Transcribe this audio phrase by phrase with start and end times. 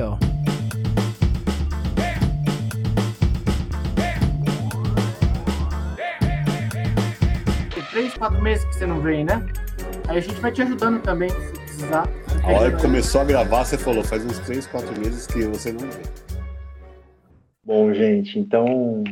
[0.00, 0.18] go.
[7.74, 9.34] Tem três, quatro meses que você não vem, né?
[10.08, 12.08] Aí a gente vai te ajudando também, se precisar.
[12.42, 15.72] A hora que começou a gravar, você falou, faz uns 3, 4 meses que você
[15.72, 16.02] não vê.
[17.62, 19.04] Bom, gente, então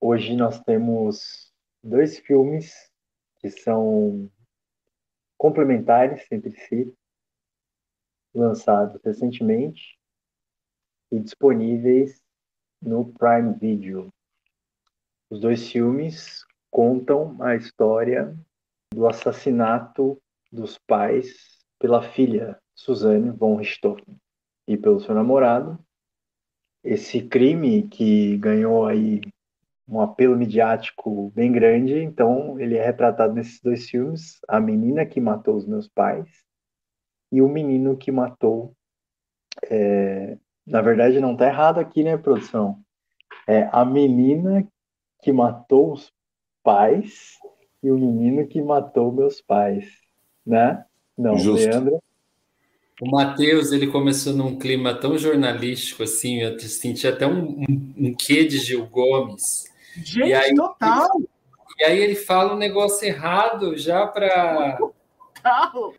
[0.00, 1.52] hoje nós temos
[1.84, 2.72] dois filmes
[3.38, 4.30] que são
[5.38, 6.92] complementares entre si,
[8.34, 10.00] lançados recentemente
[11.12, 12.20] e disponíveis
[12.80, 14.08] no Prime Video.
[15.30, 18.34] Os dois filmes contam a história
[18.92, 20.20] do assassinato
[20.50, 24.16] dos pais pela filha Suzanne von Richthofen
[24.66, 25.78] e pelo seu namorado.
[26.82, 29.20] Esse crime que ganhou aí
[29.86, 35.20] um apelo midiático bem grande, então ele é retratado nesses dois filmes, a menina que
[35.20, 36.28] matou os meus pais
[37.30, 38.74] e o menino que matou.
[39.70, 40.38] É...
[40.66, 42.78] Na verdade, não está errado aqui, né, produção?
[43.46, 44.66] É a menina
[45.22, 46.12] que matou os
[46.62, 47.38] pais
[47.82, 49.86] e o menino que matou meus pais,
[50.46, 50.84] né?
[51.18, 51.66] Não, Justo.
[51.68, 52.02] Leandro.
[53.00, 58.14] O Matheus, ele começou num clima tão jornalístico assim, eu senti até um, um, um
[58.14, 59.64] quê de Gil Gomes.
[59.96, 61.08] Gente, E aí- total!
[61.80, 64.76] E aí ele fala um negócio errado já para.
[64.76, 65.94] total.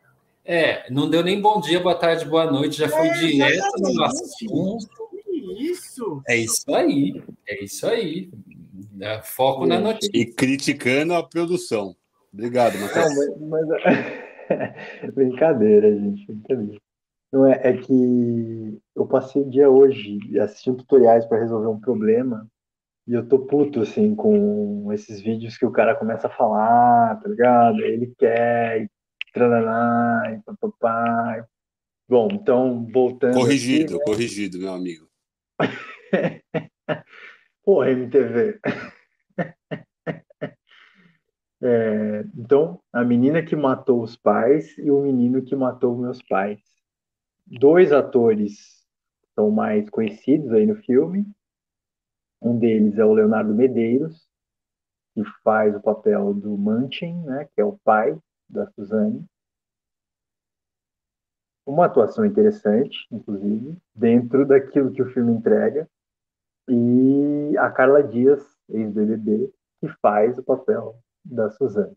[0.45, 4.03] É, não deu nem bom dia, boa tarde, boa noite, já foi É, direto no
[4.03, 4.88] assunto.
[5.58, 6.22] Isso?
[6.27, 8.30] É isso aí, é isso aí.
[9.00, 9.83] É, Foco na Gente.
[9.85, 10.11] notícia.
[10.13, 11.95] E criticando a produção.
[12.33, 13.16] Obrigado, Matheus.
[13.39, 13.83] Não, mas, mas-
[15.13, 16.80] brincadeira, gente, brincadeira.
[17.31, 22.47] Não é, é que eu passei o dia hoje assistindo tutoriais para resolver um problema
[23.07, 27.28] e eu tô puto assim com esses vídeos que o cara começa a falar, tá
[27.28, 27.78] ligado?
[27.83, 28.89] Aí Ele quer, e
[29.33, 31.45] tralaná, e papapá.
[32.07, 35.09] Bom, então voltando Corrigido, aqui, corrigido, meu amigo.
[37.65, 38.59] Porra, MTV.
[41.66, 46.59] É, então, a menina que matou os pais e o menino que matou meus pais.
[47.47, 48.85] Dois atores
[49.33, 51.25] são mais conhecidos aí no filme.
[52.41, 54.27] Um deles é o Leonardo Medeiros,
[55.13, 58.13] que faz o papel do Manchin, né, que é o pai
[58.49, 59.25] da Suzane.
[61.65, 65.89] Uma atuação interessante, inclusive, dentro daquilo que o filme entrega
[66.67, 71.95] e a Carla Dias, ex-BBB, que faz o papel da Suzane.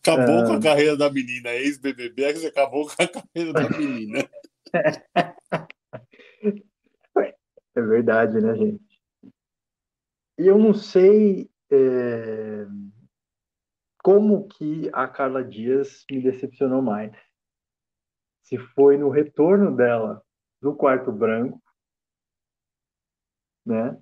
[0.00, 0.46] Acabou Ah.
[0.46, 4.28] com a carreira da menina, ex-BBB, que você acabou com a carreira da menina.
[7.76, 8.84] É verdade, né, gente?
[10.38, 12.66] E eu não sei é,
[14.04, 17.10] como que a Carla Dias me decepcionou mais.
[18.42, 20.22] Se foi no retorno dela
[20.60, 21.58] do quarto branco,
[23.64, 23.98] né?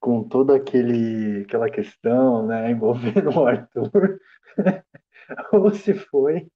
[0.00, 4.20] Com toda aquele, aquela questão, né, envolvendo o Arthur,
[5.52, 6.48] ou se foi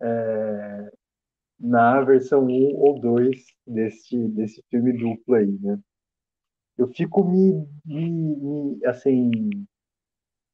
[0.00, 0.92] é,
[1.60, 3.36] na versão 1 ou 2
[3.66, 5.78] desse, desse filme duplo aí, né?
[6.78, 9.30] Eu fico me, me, me, assim,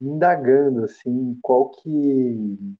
[0.00, 2.76] indagando, assim, qual que...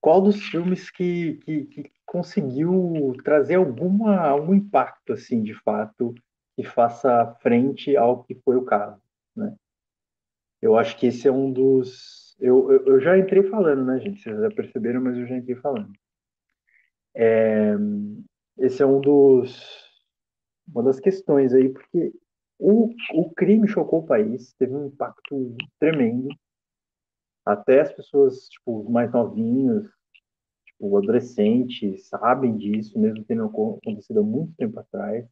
[0.00, 6.12] Qual dos filmes que, que, que conseguiu trazer alguma, algum impacto, assim, de fato,
[6.56, 9.00] que faça frente ao que foi o caso,
[9.36, 9.54] né?
[10.60, 12.36] Eu acho que esse é um dos...
[12.38, 14.20] Eu, eu, eu já entrei falando, né, gente?
[14.20, 15.92] Vocês já perceberam, mas eu já entrei falando.
[17.14, 17.74] É,
[18.58, 19.82] esse é um dos
[20.66, 22.12] uma das questões aí, porque
[22.62, 26.28] o, o crime chocou o país, teve um impacto tremendo.
[27.44, 29.90] Até as pessoas, tipo, mais novinhos,
[30.64, 35.26] tipo, adolescentes, sabem disso, mesmo tendo acon- acontecido há muito tempo atrás.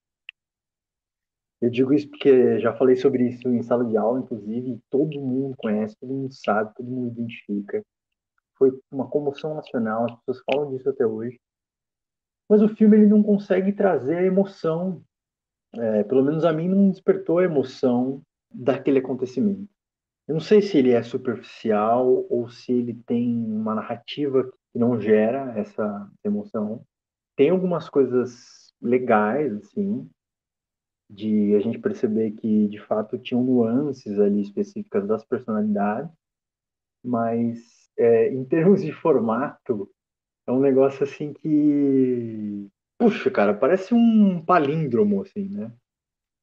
[1.60, 5.20] Eu digo isso porque já falei sobre isso em sala de aula, inclusive, e todo
[5.20, 7.80] mundo conhece, todo mundo sabe, todo mundo identifica.
[8.56, 11.38] Foi uma comoção nacional, as pessoas falam disso até hoje.
[12.48, 15.04] Mas o filme ele não consegue trazer a emoção
[15.74, 18.22] é, pelo menos a mim não despertou a emoção
[18.52, 19.68] daquele acontecimento.
[20.26, 25.00] Eu não sei se ele é superficial ou se ele tem uma narrativa que não
[25.00, 26.84] gera essa emoção.
[27.36, 30.08] Tem algumas coisas legais, assim,
[31.10, 36.12] de a gente perceber que de fato tinham nuances ali específicas das personalidades,
[37.04, 39.90] mas é, em termos de formato,
[40.46, 42.68] é um negócio assim que
[43.00, 45.72] Puxa, cara, parece um palíndromo, assim, né?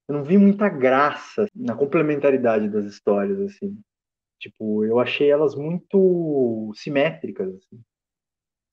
[0.08, 3.80] Eu não vi muita graça na complementaridade das histórias, assim.
[4.40, 7.82] Tipo, eu achei elas muito simétricas, assim.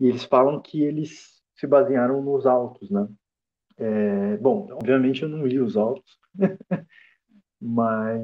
[0.01, 3.09] E eles falam que eles se basearam nos autos, né?
[3.79, 6.19] É, bom, obviamente eu não li os autos,
[7.61, 8.23] mas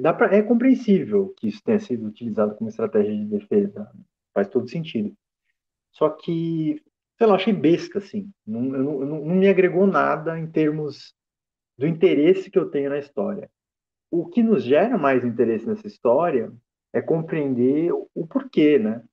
[0.00, 3.90] dá pra, é compreensível que isso tenha sido utilizado como estratégia de defesa,
[4.34, 5.14] faz todo sentido.
[5.92, 6.82] Só que,
[7.18, 11.12] sei lá, achei besta, assim, não, não, não me agregou nada em termos
[11.76, 13.50] do interesse que eu tenho na história.
[14.10, 16.52] O que nos gera mais interesse nessa história
[16.92, 19.04] é compreender o porquê, né?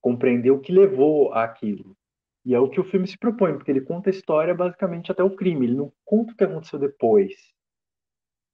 [0.00, 1.96] Compreender o que levou àquilo.
[2.44, 5.22] E é o que o filme se propõe, porque ele conta a história basicamente até
[5.22, 7.32] o crime, ele não conta o que aconteceu depois.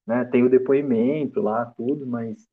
[0.06, 0.24] Né?
[0.26, 2.46] Tem o depoimento lá, tudo, mas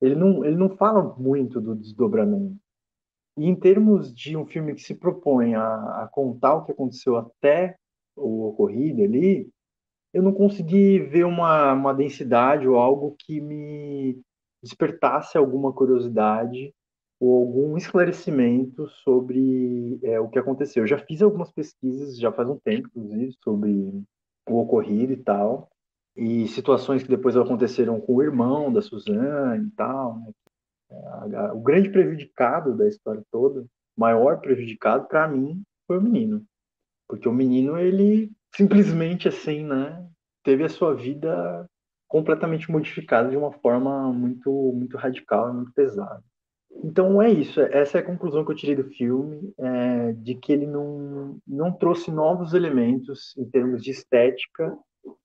[0.00, 2.58] ele não, ele não fala muito do desdobramento.
[3.36, 7.16] E em termos de um filme que se propõe a, a contar o que aconteceu
[7.16, 7.76] até
[8.16, 9.48] o ocorrido ali,
[10.12, 14.20] eu não consegui ver uma, uma densidade ou algo que me
[14.62, 16.74] despertasse alguma curiosidade
[17.20, 20.82] ou algum esclarecimento sobre é, o que aconteceu.
[20.82, 24.02] Eu já fiz algumas pesquisas, já faz um tempo, inclusive, sobre
[24.48, 25.70] o ocorrido e tal,
[26.16, 30.18] e situações que depois aconteceram com o irmão da Suzane e tal.
[30.18, 30.32] Né?
[30.90, 33.64] É, o grande prejudicado da história toda,
[33.96, 36.44] maior prejudicado para mim, foi o menino.
[37.08, 40.06] Porque o menino, ele simplesmente assim, né,
[40.44, 41.68] teve a sua vida
[42.08, 46.22] completamente modificada de uma forma muito muito radical e muito pesada.
[46.84, 50.52] Então é isso, essa é a conclusão que eu tirei do filme, é, de que
[50.52, 54.76] ele não, não trouxe novos elementos em termos de estética,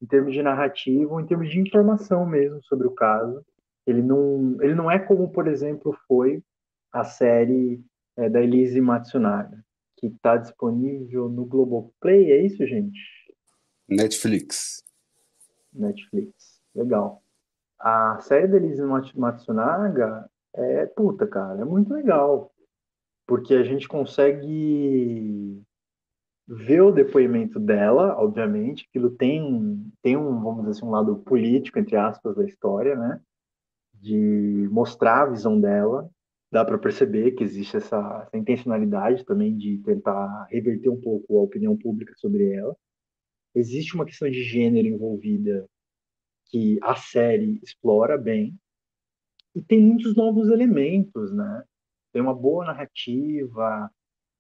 [0.02, 3.44] em termos de narrativa, em termos de informação mesmo sobre o caso.
[3.86, 6.44] Ele não, ele não é como, por exemplo, foi
[6.92, 7.84] a série
[8.18, 9.64] é, da Elise Matsunaga,
[9.98, 13.00] que está disponível no Globoplay, é isso, gente?
[13.88, 14.84] Netflix.
[15.74, 17.22] Netflix, legal.
[17.80, 18.82] A série da Elise
[19.16, 22.52] Matsunaga é, puta, cara, é muito legal.
[23.28, 25.62] Porque a gente consegue
[26.48, 31.80] ver o depoimento dela, obviamente, aquilo tem, tem um, vamos dizer assim, um lado político,
[31.80, 33.20] entre aspas, da história, né?
[34.06, 36.10] De mostrar a visão dela.
[36.52, 41.42] Dá para perceber que existe essa, essa intencionalidade também de tentar reverter um pouco a
[41.42, 42.76] opinião pública sobre ela.
[43.56, 45.68] Existe uma questão de gênero envolvida
[46.46, 48.56] que a série explora bem,
[49.56, 51.64] e tem muitos novos elementos, né?
[52.12, 53.90] Tem uma boa narrativa,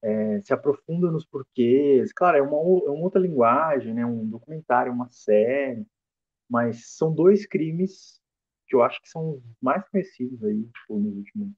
[0.03, 2.11] é, se aprofunda nos porquês.
[2.13, 4.05] Claro, é uma, é uma outra linguagem, né?
[4.05, 5.87] Um documentário, uma série,
[6.49, 8.21] mas são dois crimes
[8.75, 11.53] que eu acho que são os mais conhecidos aí tipo, nos últimos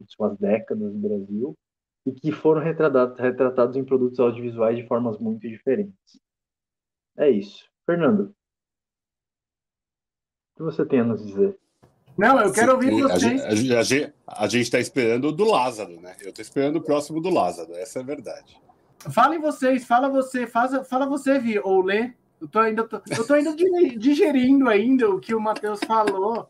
[0.00, 1.58] últimas décadas no Brasil
[2.06, 6.20] e que foram retratados, retratados em produtos audiovisuais de formas muito diferentes.
[7.16, 7.68] É isso.
[7.86, 8.34] Fernando,
[10.52, 11.58] o que você tem a nos dizer?
[12.16, 13.42] Não, eu quero ouvir vocês.
[13.44, 16.16] A gente, a gente está esperando o do Lázaro, né?
[16.20, 18.60] Eu estou esperando o próximo do Lázaro, essa é a verdade.
[19.12, 22.14] Falem vocês, fala você, faz, fala você, Vi, ou Lê.
[22.44, 23.56] Eu tô ainda, tô, eu tô ainda
[23.96, 26.46] digerindo ainda o que o Matheus falou.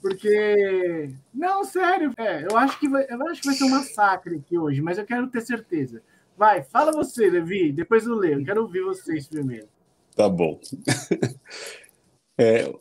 [0.00, 1.14] Porque.
[1.34, 4.56] Não, sério, é, eu, acho que vai, eu acho que vai ser um massacre aqui
[4.56, 6.02] hoje, mas eu quero ter certeza.
[6.34, 8.40] Vai, fala você, Levi, depois eu leio.
[8.40, 9.68] Eu quero ouvir vocês primeiro.
[10.16, 10.58] Tá bom.
[12.40, 12.72] é,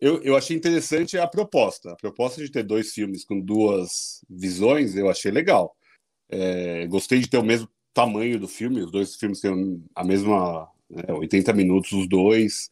[0.00, 1.92] eu, eu achei interessante a proposta.
[1.92, 5.76] A proposta de ter dois filmes com duas visões, eu achei legal.
[6.30, 10.71] É, gostei de ter o mesmo tamanho do filme, os dois filmes têm a mesma
[10.92, 12.70] né, 80 minutos, os dois,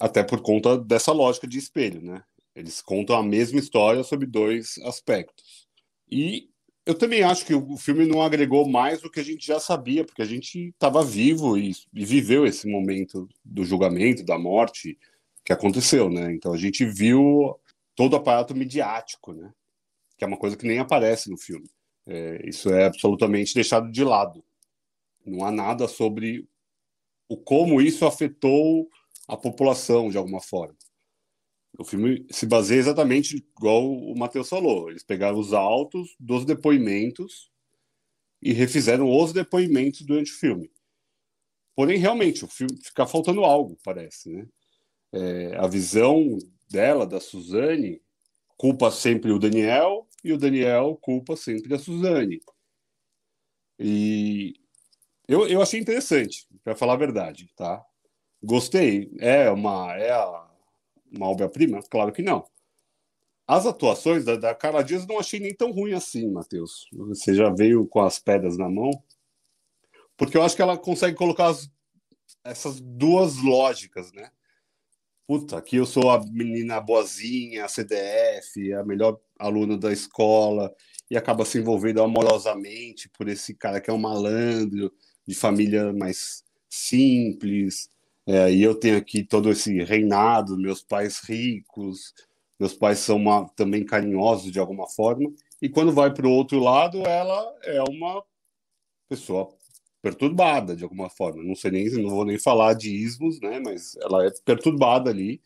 [0.00, 2.22] até por conta dessa lógica de espelho, né?
[2.54, 5.66] Eles contam a mesma história sob dois aspectos.
[6.10, 6.48] E
[6.86, 10.04] eu também acho que o filme não agregou mais do que a gente já sabia,
[10.04, 14.98] porque a gente estava vivo e, e, viveu esse momento do julgamento, da morte,
[15.44, 16.32] que aconteceu, né?
[16.32, 17.54] Então a gente viu
[17.94, 19.52] todo o aparato midiático, né?
[20.16, 21.68] Que é uma coisa que nem aparece no filme.
[22.06, 24.42] É, isso é absolutamente deixado de lado.
[25.26, 26.48] Não há nada sobre
[27.28, 28.88] o como isso afetou
[29.26, 30.76] a população de alguma forma.
[31.78, 34.90] O filme se baseia exatamente igual o Matheus falou.
[34.90, 37.50] Eles pegaram os autos dos depoimentos
[38.42, 40.70] e refizeram os depoimentos durante o filme.
[41.76, 44.48] Porém, realmente, o filme fica faltando algo, parece, né?
[45.12, 46.38] é, a visão
[46.70, 48.02] dela, da Suzane,
[48.56, 52.40] culpa sempre o Daniel e o Daniel culpa sempre a Suzane.
[53.78, 54.54] E
[55.28, 57.84] eu, eu achei interessante, para falar a verdade, tá?
[58.42, 59.10] Gostei.
[59.20, 60.14] É uma é
[61.12, 61.80] uma obra-prima?
[61.90, 62.44] Claro que não.
[63.46, 66.86] As atuações da, da Carla Dias não achei nem tão ruim assim, Matheus.
[66.92, 68.90] Você já veio com as pedras na mão?
[70.16, 71.70] Porque eu acho que ela consegue colocar as,
[72.44, 74.30] essas duas lógicas, né?
[75.28, 80.74] puta, aqui eu sou a menina boazinha, a CDF, a melhor aluna da escola,
[81.10, 84.90] e acaba se envolvendo amorosamente por esse cara que é um malandro,
[85.28, 87.90] de família mais simples.
[88.26, 92.14] É, e eu tenho aqui todo esse reinado, meus pais ricos,
[92.58, 95.30] meus pais são uma, também carinhosos de alguma forma.
[95.60, 98.24] E quando vai para o outro lado, ela é uma
[99.08, 99.48] pessoa
[100.00, 101.42] perturbada de alguma forma.
[101.42, 103.60] Não sei nem, não vou nem falar de ismos, né?
[103.60, 105.42] Mas ela é perturbada ali.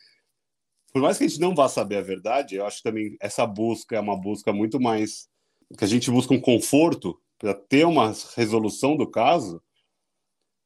[0.92, 3.46] Por mais que a gente não vá saber a verdade, eu acho que também essa
[3.46, 5.28] busca é uma busca muito mais
[5.76, 9.60] que a gente busca um conforto para ter uma resolução do caso.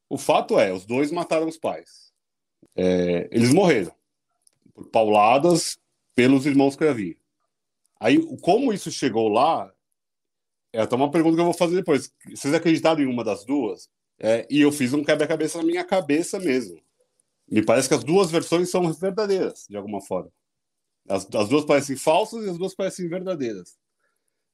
[0.09, 2.13] O fato é, os dois mataram os pais.
[2.75, 3.93] É, eles morreram
[4.75, 5.79] por pauladas
[6.15, 7.17] pelos irmãos Cravinho.
[7.99, 9.73] Aí, como isso chegou lá,
[10.73, 12.13] é até uma pergunta que eu vou fazer depois.
[12.29, 13.89] Vocês acreditaram em uma das duas?
[14.19, 16.81] É, e eu fiz um quebra-cabeça na minha cabeça mesmo.
[17.49, 20.31] Me parece que as duas versões são verdadeiras, de alguma forma.
[21.09, 23.77] As, as duas parecem falsas e as duas parecem verdadeiras.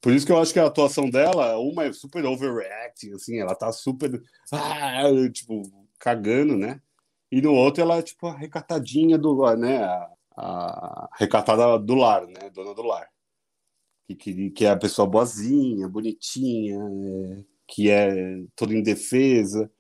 [0.03, 3.55] Por isso que eu acho que a atuação dela, uma é super overreacting, assim, ela
[3.55, 5.63] tá super, ah, tipo,
[5.99, 6.83] cagando, né?
[7.31, 12.27] E no outro ela é, tipo, a recatadinha do, né, a, a recatada do lar,
[12.27, 13.09] né, dona do lar
[14.07, 16.79] que, que, que é a pessoa boazinha, bonitinha,
[17.67, 19.71] que é toda indefesa.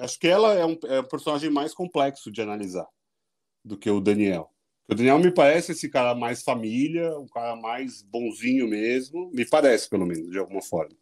[0.00, 2.86] Acho que ela é um, é um personagem mais complexo de analisar
[3.64, 4.52] do que o Daniel.
[4.88, 9.88] O Daniel me parece esse cara mais família, um cara mais bonzinho mesmo, me parece,
[9.88, 10.96] pelo menos, de alguma forma.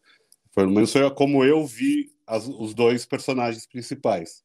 [0.52, 4.42] Pelo menos foi como eu vi as, os dois personagens principais.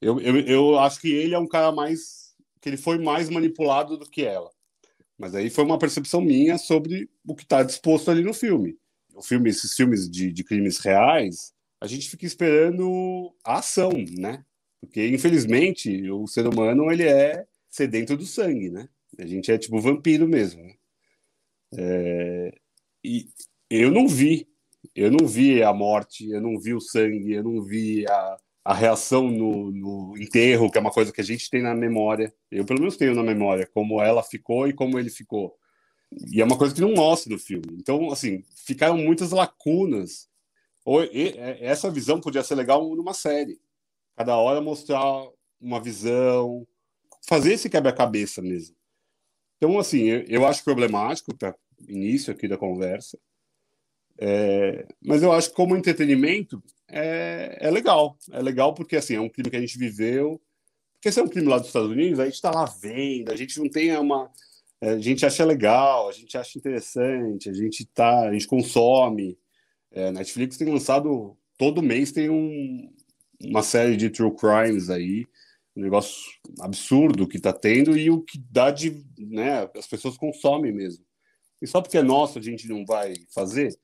[0.00, 2.34] Eu, eu, eu acho que ele é um cara mais.
[2.62, 4.50] que ele foi mais manipulado do que ela.
[5.18, 8.78] Mas aí foi uma percepção minha sobre o que está disposto ali no filme.
[9.14, 14.42] O filme, esses filmes de, de crimes reais, a gente fica esperando a ação, né?
[14.80, 18.88] Porque infelizmente o ser humano ele é sedento do sangue, né?
[19.18, 20.62] A gente é tipo vampiro mesmo.
[20.62, 20.74] Né?
[21.76, 22.54] É...
[23.02, 23.28] E
[23.70, 24.48] eu não vi,
[24.94, 28.74] eu não vi a morte, eu não vi o sangue, eu não vi a, a
[28.74, 32.34] reação no, no, enterro, que é uma coisa que a gente tem na memória.
[32.50, 35.56] Eu, pelo menos, tenho na memória como ela ficou e como ele ficou.
[36.32, 37.76] E é uma coisa que não mostra no filme.
[37.78, 40.28] Então, assim, ficaram muitas lacunas.
[41.12, 43.60] E, essa visão podia ser legal numa série.
[44.16, 45.06] Cada hora mostrar
[45.60, 46.66] uma visão,
[47.26, 48.76] fazer esse quebra-cabeça mesmo.
[49.56, 51.54] Então, assim, eu, acho problemático para
[51.88, 53.18] início aqui da conversa.
[54.18, 58.16] É, mas eu acho que como entretenimento é, é legal.
[58.32, 60.40] É legal porque assim, é um crime que a gente viveu.
[60.94, 63.36] Porque se é um crime lá dos Estados Unidos, a gente está lá vendo, a
[63.36, 64.30] gente não tem uma.
[64.80, 69.38] É, a gente acha legal, a gente acha interessante, a gente tá, a gente consome.
[69.90, 72.90] É, Netflix tem lançado todo mês tem um,
[73.38, 75.26] uma série de true crimes aí,
[75.76, 80.72] um negócio absurdo que está tendo e o que dá de, né, as pessoas consomem
[80.72, 81.04] mesmo.
[81.62, 83.78] E só porque é nosso a gente não vai fazer,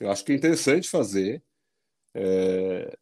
[0.00, 1.42] eu acho que é interessante fazer.
[2.14, 2.96] É...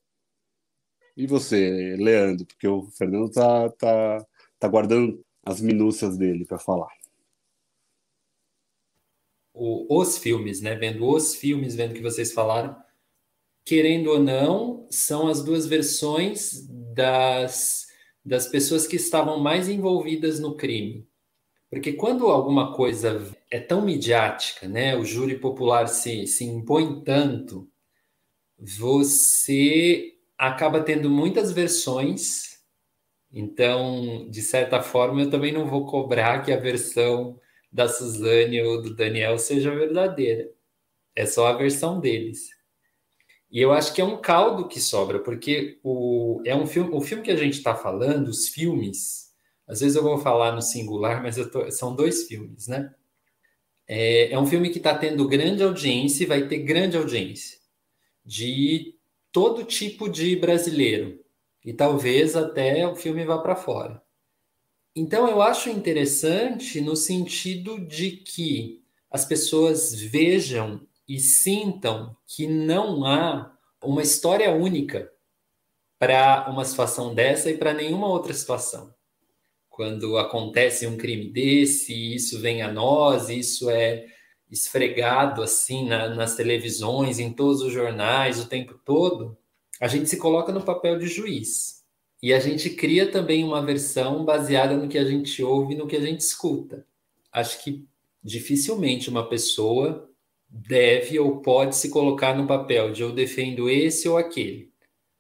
[1.16, 2.46] E você, Leandro?
[2.46, 4.26] Porque o Fernando tá, tá,
[4.58, 6.90] tá guardando as minúcias dele para falar.
[9.52, 10.74] O, os filmes, né?
[10.76, 12.76] Vendo os filmes, vendo que vocês falaram,
[13.64, 17.86] querendo ou não, são as duas versões das,
[18.24, 21.06] das pessoas que estavam mais envolvidas no crime.
[21.70, 27.70] Porque quando alguma coisa é tão midiática, né, o júri popular se, se impõe tanto,
[28.58, 32.60] você acaba tendo muitas versões.
[33.32, 37.38] Então, de certa forma, eu também não vou cobrar que a versão
[37.72, 40.50] da Suzane ou do Daniel seja verdadeira.
[41.14, 42.48] É só a versão deles.
[43.50, 47.00] E eu acho que é um caldo que sobra, porque o, é um filme, o
[47.00, 49.32] filme que a gente está falando, os filmes,
[49.66, 52.94] às vezes eu vou falar no singular, mas tô, são dois filmes, né?
[53.88, 57.58] É, é um filme que está tendo grande audiência e vai ter grande audiência
[58.24, 58.94] de
[59.32, 61.18] todo tipo de brasileiro.
[61.64, 64.00] E talvez até o filme vá para fora.
[64.94, 73.04] Então eu acho interessante no sentido de que as pessoas vejam e sintam que não
[73.04, 73.52] há
[73.82, 75.10] uma história única
[75.98, 78.94] para uma situação dessa e para nenhuma outra situação
[79.80, 84.04] quando acontece um crime desse, isso vem a nós, isso é
[84.50, 89.38] esfregado assim na, nas televisões, em todos os jornais, o tempo todo,
[89.80, 91.82] a gente se coloca no papel de juiz.
[92.22, 95.96] E a gente cria também uma versão baseada no que a gente ouve, no que
[95.96, 96.84] a gente escuta.
[97.32, 97.88] Acho que
[98.22, 100.09] dificilmente uma pessoa
[100.50, 104.72] deve ou pode se colocar no papel de eu defendo esse ou aquele.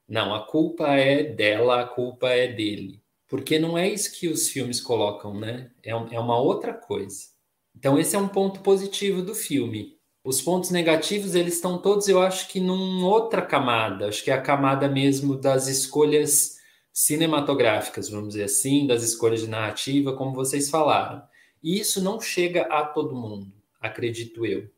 [0.08, 3.00] Não, a culpa é dela, a culpa é dele.
[3.28, 5.70] Porque não é isso que os filmes colocam, né?
[5.84, 7.28] É, é uma outra coisa.
[7.76, 9.96] Então, esse é um ponto positivo do filme.
[10.24, 14.34] Os pontos negativos, eles estão todos, eu acho que numa outra camada, acho que é
[14.34, 16.58] a camada mesmo das escolhas
[16.92, 21.22] cinematográficas, vamos dizer assim, das escolhas de narrativa, como vocês falaram.
[21.62, 24.68] E isso não chega a todo mundo, acredito eu.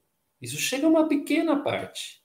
[0.42, 2.20] Isso chega a uma pequena parte.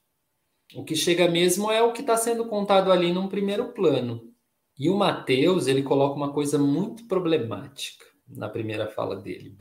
[0.74, 4.34] O que chega mesmo é o que está sendo contado ali num primeiro plano.
[4.76, 9.56] E o Mateus, ele coloca uma coisa muito problemática na primeira fala dele.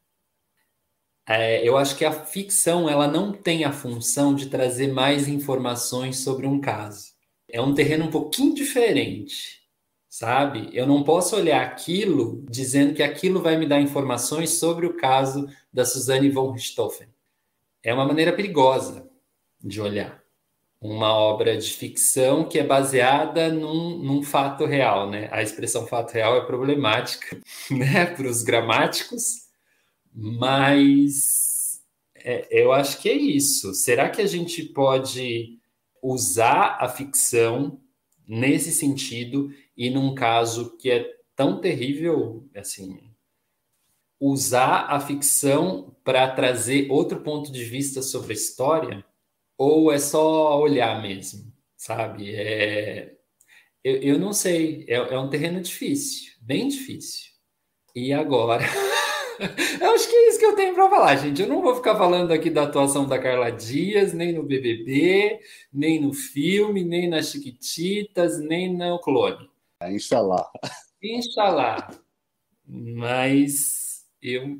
[1.29, 6.19] É, eu acho que a ficção ela não tem a função de trazer mais informações
[6.19, 7.13] sobre um caso.
[7.49, 9.61] É um terreno um pouquinho diferente,
[10.09, 10.69] sabe?
[10.73, 15.47] Eu não posso olhar aquilo dizendo que aquilo vai me dar informações sobre o caso
[15.71, 17.16] da Suzanne von Richthofen.
[17.83, 19.09] É uma maneira perigosa
[19.61, 20.21] de olhar
[20.79, 25.27] uma obra de ficção que é baseada num, num fato real, né?
[25.31, 27.39] A expressão fato real é problemática,
[27.71, 29.47] né, para os gramáticos,
[30.13, 31.81] mas
[32.15, 33.73] é, eu acho que é isso.
[33.73, 35.57] Será que a gente pode
[36.01, 37.81] usar a ficção
[38.27, 42.99] nesse sentido e num caso que é tão terrível, assim,
[44.19, 49.05] usar a ficção para trazer outro ponto de vista sobre a história?
[49.57, 52.33] Ou é só olhar mesmo, sabe?
[52.35, 53.15] É,
[53.83, 57.31] eu, eu não sei, é, é um terreno difícil, bem difícil.
[57.95, 58.63] E agora?
[59.81, 61.41] eu acho que é isso que eu tenho para falar, gente.
[61.41, 65.39] Eu não vou ficar falando aqui da atuação da Carla Dias, nem no BBB,
[65.71, 69.49] nem no filme, nem nas Chiquititas, nem no Clone.
[69.83, 70.49] Inshallah.
[71.01, 71.89] Inshallah.
[72.65, 73.86] Mas
[74.29, 74.59] eu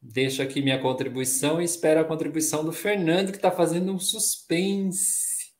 [0.00, 5.52] Deixo aqui minha contribuição e espero a contribuição do Fernando, que está fazendo um suspense.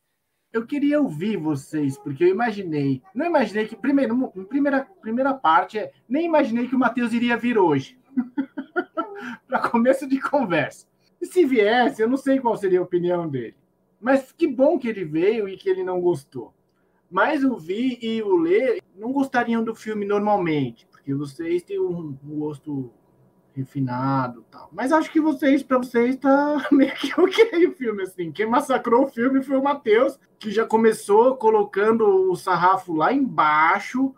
[0.52, 3.02] Eu queria ouvir vocês, porque eu imaginei.
[3.12, 3.74] Não imaginei que.
[3.74, 5.92] Primeiro, primeira, primeira parte é.
[6.08, 7.98] Nem imaginei que o Matheus iria vir hoje.
[9.48, 10.86] Para começo de conversa.
[11.20, 13.56] E se viesse, eu não sei qual seria a opinião dele.
[14.00, 16.54] Mas que bom que ele veio e que ele não gostou.
[17.10, 22.16] Mas o Vi e o Lê não gostariam do filme normalmente, porque vocês têm um
[22.22, 22.92] gosto
[23.58, 24.68] refinado tal.
[24.72, 28.30] Mas acho que vocês, para vocês, tá meio que ok o filme, assim.
[28.30, 34.14] Quem massacrou o filme foi o Matheus, que já começou colocando o sarrafo lá embaixo,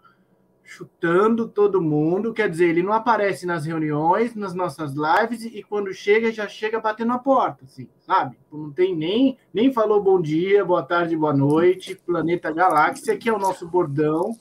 [0.62, 2.35] chutando todo mundo.
[2.35, 6.79] Quer dizer, ele não aparece nas reuniões, nas nossas lives, e quando chega, já chega
[6.79, 8.38] batendo a porta, assim, sabe?
[8.53, 13.33] Não tem nem, nem falou bom dia, boa tarde, boa noite, planeta galáxia, que é
[13.33, 14.37] o nosso bordão.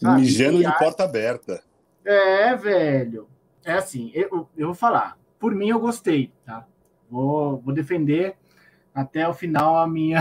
[0.00, 0.22] Sabe?
[0.22, 1.62] Mijando de porta aberta.
[2.04, 3.31] É, velho
[3.64, 5.18] é assim, eu, eu vou falar.
[5.38, 6.66] Por mim, eu gostei, tá?
[7.10, 8.36] Vou, vou defender
[8.94, 10.20] até o final a minha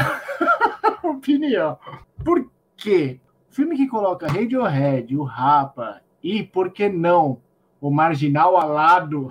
[1.04, 1.78] opinião.
[2.24, 3.20] Por quê?
[3.50, 7.42] Filme que coloca Radiohead, o Rapa e, por que não,
[7.80, 9.30] o Marginal Alado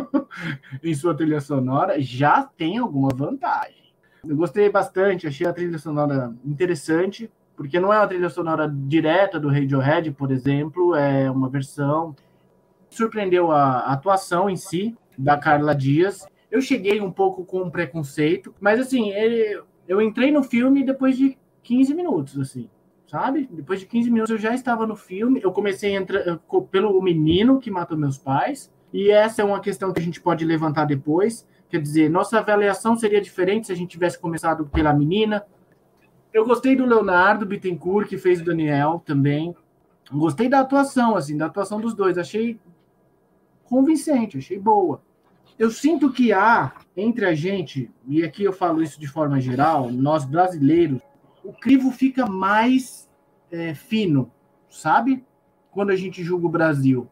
[0.82, 3.82] em sua trilha sonora, já tem alguma vantagem.
[4.26, 9.40] Eu gostei bastante, achei a trilha sonora interessante, porque não é uma trilha sonora direta
[9.40, 12.14] do Radiohead, por exemplo, é uma versão
[12.94, 16.26] surpreendeu a atuação em si da Carla Dias.
[16.50, 21.38] Eu cheguei um pouco com preconceito, mas assim, ele, eu entrei no filme depois de
[21.62, 22.68] 15 minutos, assim,
[23.06, 23.48] sabe?
[23.50, 25.40] Depois de 15 minutos eu já estava no filme.
[25.42, 25.94] Eu comecei
[26.70, 30.44] pelo menino que matou meus pais, e essa é uma questão que a gente pode
[30.44, 31.46] levantar depois.
[31.70, 35.42] Quer dizer, nossa avaliação seria diferente se a gente tivesse começado pela menina.
[36.32, 39.54] Eu gostei do Leonardo Bittencourt, que fez o Daniel também.
[40.10, 42.18] Gostei da atuação, assim, da atuação dos dois.
[42.18, 42.60] Achei
[43.72, 45.00] convincente, achei boa.
[45.58, 49.90] Eu sinto que há entre a gente, e aqui eu falo isso de forma geral,
[49.90, 51.00] nós brasileiros,
[51.42, 53.08] o crivo fica mais
[53.50, 54.30] é, fino,
[54.68, 55.24] sabe?
[55.70, 57.08] Quando a gente julga o Brasil.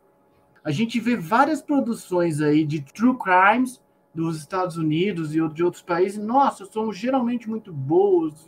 [0.63, 3.83] A gente vê várias produções aí de true crimes
[4.15, 6.23] dos Estados Unidos e de outros países.
[6.23, 8.47] Nossa, são geralmente muito boas.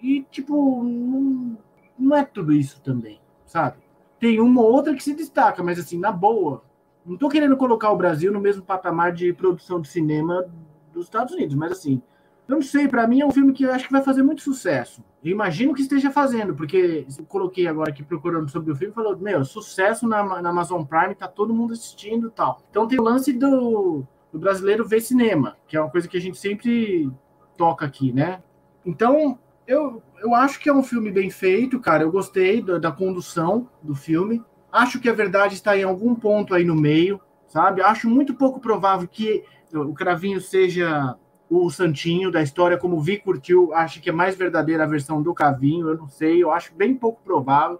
[0.00, 1.58] E, tipo, não,
[1.98, 3.78] não é tudo isso também, sabe?
[4.20, 6.62] Tem uma ou outra que se destaca, mas assim, na boa,
[7.04, 10.46] não estou querendo colocar o Brasil no mesmo patamar de produção de cinema
[10.92, 12.02] dos Estados Unidos, mas assim,
[12.48, 14.42] eu não sei, para mim é um filme que eu acho que vai fazer muito
[14.42, 15.02] sucesso.
[15.24, 19.16] Eu imagino que esteja fazendo, porque eu coloquei agora aqui procurando sobre o filme falou:
[19.16, 22.60] Meu, sucesso na, na Amazon Prime, tá todo mundo assistindo e tal.
[22.70, 26.20] Então tem o lance do, do brasileiro ver cinema, que é uma coisa que a
[26.20, 27.10] gente sempre
[27.56, 28.42] toca aqui, né?
[28.84, 32.02] Então, eu, eu acho que é um filme bem feito, cara.
[32.02, 34.42] Eu gostei da, da condução do filme.
[34.72, 37.82] Acho que a verdade está em algum ponto aí no meio, sabe?
[37.82, 41.14] Acho muito pouco provável que o Cravinho seja
[41.50, 45.22] o santinho da história, como o Vi curtiu, acho que é mais verdadeira a versão
[45.22, 47.78] do Cravinho, eu não sei, eu acho bem pouco provável.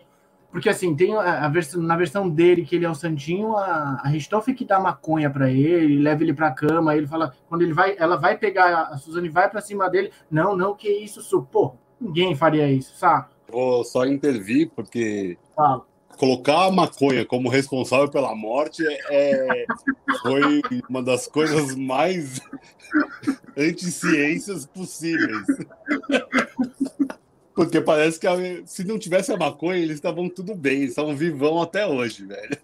[0.50, 4.02] Porque assim, tem a, a versão, na versão dele, que ele é o Santinho, a,
[4.05, 7.72] a Ristoff que dá maconha para ele, leva ele pra cama, ele fala, quando ele
[7.72, 11.42] vai, ela vai pegar, a Suzane vai para cima dele, não, não, que isso, su
[11.42, 13.28] pô, ninguém faria isso, sabe?
[13.50, 15.87] Vou só intervir, porque Fala.
[16.26, 19.66] Colocar a maconha como responsável pela morte é,
[20.22, 22.40] foi uma das coisas mais
[23.58, 25.44] anti-ciências possíveis.
[27.52, 31.61] Porque parece que a- se não tivesse a maconha, eles estavam tudo bem, estavam vivão
[31.61, 32.56] até hoje, velho.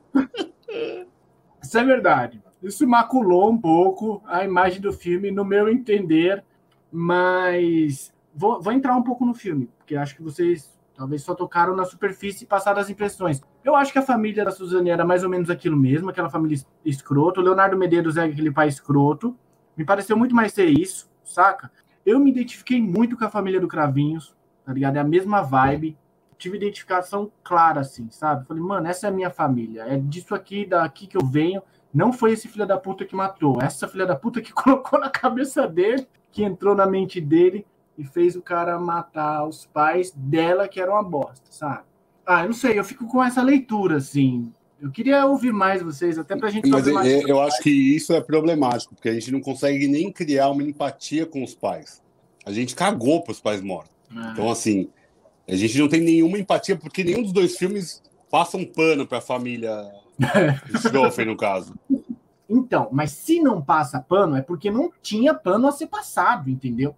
[1.61, 2.41] Isso é verdade.
[2.63, 6.45] Isso maculou um pouco a imagem do filme, no meu entender,
[6.93, 11.77] mas vou, vou entrar um pouco no filme, porque acho que vocês talvez só tocaram
[11.77, 13.41] na superfície e passaram as impressões.
[13.63, 16.57] Eu acho que a família da Suzane era mais ou menos aquilo mesmo, aquela família
[16.57, 17.41] es- escroto.
[17.41, 19.37] O Leonardo Medeiros é aquele pai escroto.
[19.77, 21.71] Me pareceu muito mais ser isso, saca?
[22.05, 24.35] Eu me identifiquei muito com a família do Cravinhos,
[24.65, 24.97] tá ligado?
[24.97, 25.97] É a mesma vibe.
[26.37, 28.45] Tive identificação clara, assim, sabe?
[28.47, 29.83] Falei, mano, essa é a minha família.
[29.83, 31.63] É disso aqui, daqui que eu venho.
[31.95, 33.63] Não foi esse filho da puta que matou.
[33.63, 37.65] Essa filha da puta que colocou na cabeça dele, que entrou na mente dele
[37.99, 41.83] e fez o cara matar os pais dela, que era uma bosta, sabe?
[42.25, 44.53] Ah, eu não sei, eu fico com essa leitura, assim.
[44.81, 47.29] Eu queria ouvir mais vocês, até pra gente Mas saber eu, mais.
[47.29, 51.27] eu acho que isso é problemático, porque a gente não consegue nem criar uma empatia
[51.27, 52.01] com os pais.
[52.47, 53.91] A gente cagou para os pais mortos.
[54.15, 54.89] Ah, Então, assim,
[55.49, 59.19] a gente não tem nenhuma empatia, porque nenhum dos dois filmes passa um pano para
[59.19, 59.91] a família
[60.77, 61.75] Stoffen, no caso.
[62.49, 66.95] Então, mas se não passa pano, é porque não tinha pano a ser passado, entendeu?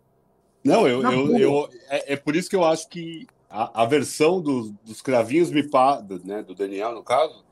[0.62, 4.40] Não, eu, eu, eu- é, é por isso que eu acho que a, a versão
[4.40, 7.44] dos, dos cravinhos me pa, do, né, do Daniel, no caso,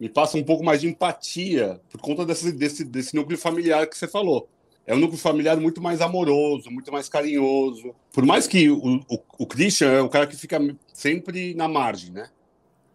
[0.00, 3.96] me passa um pouco mais de empatia por conta desse, desse, desse núcleo familiar que
[3.96, 4.48] você falou.
[4.86, 7.94] É um núcleo familiar muito mais amoroso, muito mais carinhoso.
[8.12, 10.58] Por mais que o, o, o Christian é o cara que fica
[10.94, 12.30] sempre na margem, né?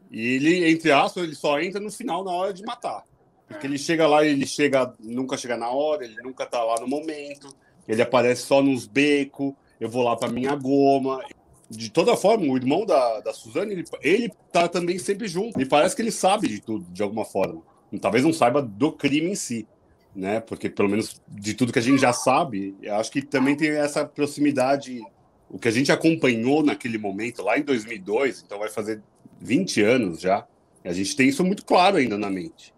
[0.09, 3.03] E ele, entre aspas, ele só entra no final na hora de matar.
[3.47, 6.87] Porque ele chega lá, ele chega, nunca chega na hora, ele nunca tá lá no
[6.87, 7.55] momento.
[7.87, 11.21] Ele aparece só nos becos, eu vou lá para minha goma.
[11.69, 15.59] De toda forma, o irmão da, da Suzane, ele, ele tá também sempre junto.
[15.59, 17.61] E parece que ele sabe de tudo, de alguma forma.
[18.01, 19.67] Talvez não saiba do crime em si,
[20.15, 20.39] né?
[20.39, 23.69] Porque pelo menos de tudo que a gente já sabe, eu acho que também tem
[23.69, 25.01] essa proximidade.
[25.49, 29.01] O que a gente acompanhou naquele momento, lá em 2002, então vai fazer
[29.39, 30.45] 20 anos já,
[30.83, 32.73] a gente tem isso muito claro ainda na mente.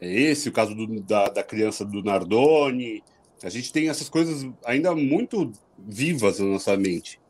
[0.00, 3.02] É esse o caso do- da, da criança do Nardoni,
[3.42, 7.20] a gente tem essas coisas ainda muito vivas na nossa mente.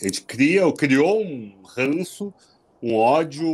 [0.00, 2.32] A gente cria, criou um ranço,
[2.82, 3.46] um ódio,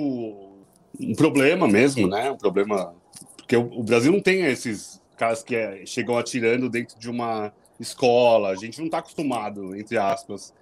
[1.00, 2.30] um problema mesmo, né?
[2.30, 2.94] Um problema.
[3.36, 8.50] Porque o, Brasil não tem esses caras que é, chegam atirando dentro de uma escola.
[8.50, 10.54] A gente não está acostumado, entre aspas.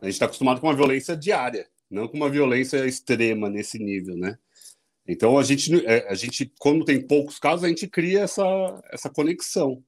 [0.00, 4.16] A gente está acostumado com uma violência diária, não com uma violência extrema nesse nível,
[4.16, 4.36] né?
[5.06, 8.44] Então a gente, é, a gente, quando tem poucos casos, a gente cria essa,
[8.92, 9.82] essa conexão.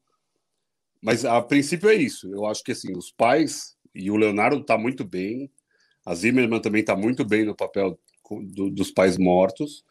[1.06, 2.28] Mas a princípio é isso.
[2.34, 5.48] Eu acho que assim, os pais e o Leonardo está muito bem,
[6.04, 7.96] a Zimmerman também está muito bem no papel
[8.30, 9.84] do- dos pais mortos.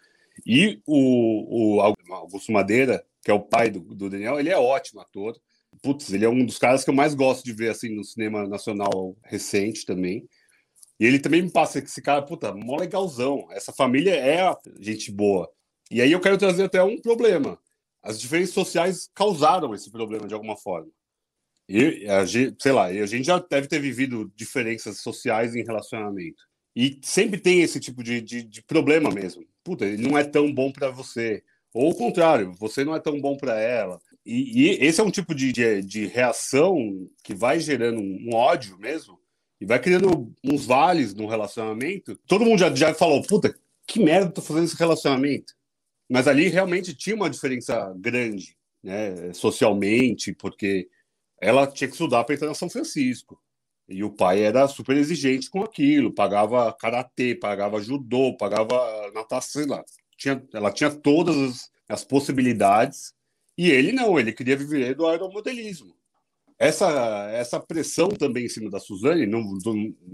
[0.46, 5.00] E o, o Augusto Madeira, que é o pai do, do Daniel, ele é ótimo
[5.00, 5.40] ator.
[5.82, 8.46] Putz, ele é um dos caras que eu mais gosto de ver assim no cinema
[8.48, 10.28] nacional recente também.
[11.00, 13.48] E ele também me passa que esse cara, puta, mó legalzão.
[13.52, 15.50] Essa família é gente boa.
[15.92, 17.58] E aí eu quero trazer até um problema.
[18.04, 20.90] As diferenças sociais causaram esse problema de alguma forma.
[21.68, 26.44] E, a gente, sei lá, a gente já deve ter vivido diferenças sociais em relacionamento.
[26.76, 29.44] E sempre tem esse tipo de, de, de problema mesmo.
[29.64, 31.42] Puta, ele não é tão bom para você.
[31.74, 34.00] Ou o contrário, você não é tão bom para ela.
[34.26, 38.36] E, e esse é um tipo de, de, de reação que vai gerando um, um
[38.36, 39.20] ódio mesmo
[39.60, 42.18] e vai criando uns vales no relacionamento.
[42.28, 43.56] Todo mundo já, já falou, puta,
[43.88, 45.54] que merda tô fazendo esse relacionamento.
[46.10, 50.88] Mas ali realmente tinha uma diferença grande, né, socialmente, porque
[51.42, 53.40] ela tinha que estudar para entrar na São Francisco.
[53.88, 59.66] E o pai era super exigente com aquilo, pagava karatê, pagava judô, pagava natação, sei
[59.66, 59.84] lá.
[60.18, 63.14] Tinha, ela tinha todas as, as possibilidades.
[63.58, 65.96] E ele não, ele queria viver do aeromodelismo.
[66.58, 69.58] Essa, essa pressão também em cima da Suzane, não,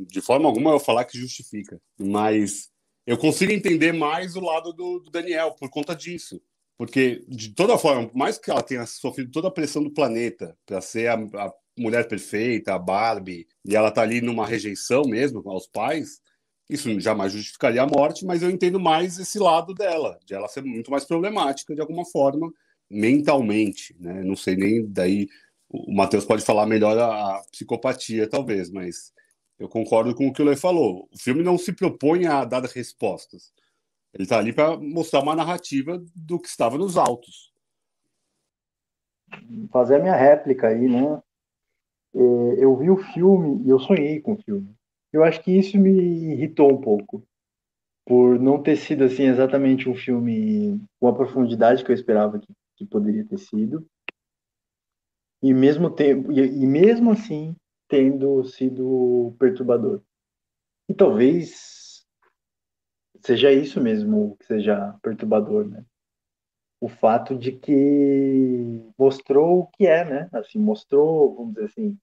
[0.07, 2.71] de forma alguma eu falar que justifica, mas
[3.05, 6.41] eu consigo entender mais o lado do, do Daniel por conta disso.
[6.77, 10.57] Porque, de toda forma, por mais que ela tenha sofrido toda a pressão do planeta
[10.65, 15.41] para ser a, a mulher perfeita, a Barbie, e ela tá ali numa rejeição mesmo
[15.49, 16.19] aos pais,
[16.69, 20.63] isso jamais justificaria a morte, mas eu entendo mais esse lado dela, de ela ser
[20.63, 22.51] muito mais problemática de alguma forma,
[22.89, 24.23] mentalmente, né?
[24.23, 25.27] Não sei nem daí
[25.69, 29.13] o Matheus pode falar melhor a, a psicopatia, talvez, mas
[29.57, 31.07] eu concordo com o que o Lê falou.
[31.11, 33.53] O filme não se propõe a dar respostas.
[34.13, 37.51] Ele está ali para mostrar uma narrativa do que estava nos autos.
[39.71, 41.21] Fazer a minha réplica aí, né?
[42.13, 44.75] É, eu vi o filme e eu sonhei com o filme.
[45.13, 45.89] Eu acho que isso me
[46.33, 47.23] irritou um pouco,
[48.05, 52.47] por não ter sido assim exatamente um filme com a profundidade que eu esperava que,
[52.77, 53.85] que poderia ter sido.
[55.41, 57.55] E mesmo tempo e, e mesmo assim
[57.87, 60.01] tendo sido perturbador.
[60.89, 61.70] E talvez
[63.21, 65.83] seja isso mesmo que seja perturbador, né?
[66.79, 70.29] O fato de que mostrou o que é, né?
[70.33, 71.97] Assim, mostrou, vamos dizer assim,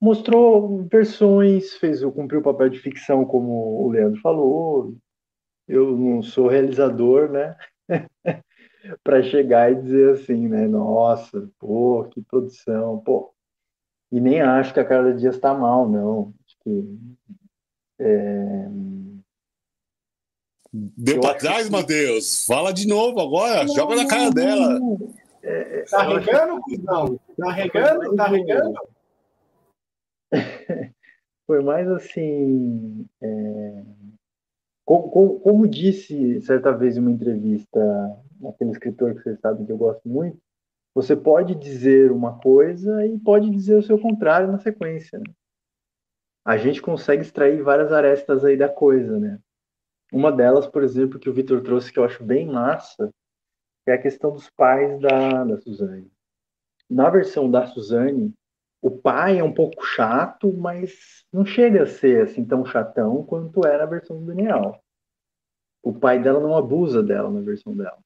[0.00, 4.96] mostrou versões, fez o cumpriu o papel de ficção, como o Leandro falou.
[5.68, 7.56] Eu não sou realizador, né?
[9.02, 10.66] para chegar e dizer assim, né?
[10.66, 13.32] Nossa, pô, que produção, pô.
[14.10, 16.32] E nem acho que a Carla Dias está mal, não.
[16.46, 16.98] Acho que
[17.98, 18.68] é...
[20.72, 21.72] Deu para trás, que...
[21.72, 22.44] Matheus.
[22.46, 23.64] Fala de novo agora.
[23.64, 24.80] Não, Joga na cara dela.
[25.42, 27.20] É, tá regando, cuzão?
[27.38, 28.16] Tá regando?
[28.16, 28.74] Tá regando?
[31.46, 33.06] Foi mais assim.
[33.22, 33.82] É...
[34.84, 37.80] Como, como, como, disse certa vez em uma entrevista
[38.48, 40.38] aquele escritor que vocês sabem que eu gosto muito,
[40.94, 45.18] você pode dizer uma coisa e pode dizer o seu contrário na sequência.
[45.18, 45.32] Né?
[46.44, 49.38] A gente consegue extrair várias arestas aí da coisa, né?
[50.16, 53.12] Uma delas, por exemplo, que o Vitor trouxe, que eu acho bem massa,
[53.86, 56.10] é a questão dos pais da, da Suzane.
[56.88, 58.32] Na versão da Suzane,
[58.80, 63.66] o pai é um pouco chato, mas não chega a ser assim tão chatão quanto
[63.66, 64.82] era a versão do Daniel.
[65.82, 67.98] O pai dela não abusa dela na versão dela.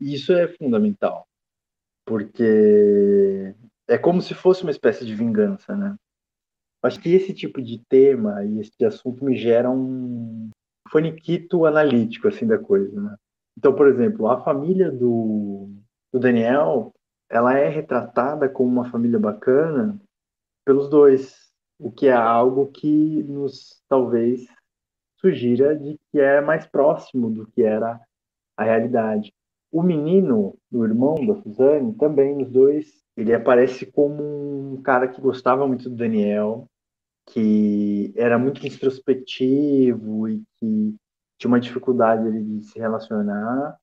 [0.00, 1.26] E isso é fundamental,
[2.06, 3.56] porque
[3.88, 5.96] é como se fosse uma espécie de vingança, né?
[6.80, 10.48] Acho que esse tipo de tema e esse assunto me gera um
[10.90, 13.16] faniquito analítico assim da coisa, né?
[13.56, 15.70] Então, por exemplo, a família do,
[16.12, 16.92] do Daniel,
[17.28, 20.00] ela é retratada como uma família bacana
[20.64, 21.34] pelos dois,
[21.78, 24.46] o que é algo que nos talvez
[25.20, 28.00] sugira de que é mais próximo do que era
[28.56, 29.32] a realidade.
[29.70, 34.22] O menino, o irmão da Suzane, também nos dois, ele aparece como
[34.72, 36.66] um cara que gostava muito do Daniel,
[37.32, 40.96] que era muito introspectivo e que
[41.38, 43.78] tinha uma dificuldade de se relacionar.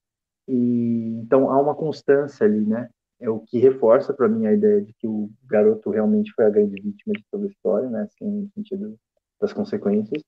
[0.47, 2.89] E então há uma constância ali, né?
[3.19, 6.49] É o que reforça para mim a ideia de que o garoto realmente foi a
[6.49, 8.03] grande vítima de toda a história, né?
[8.03, 8.97] Assim, no sentido
[9.41, 10.23] das consequências.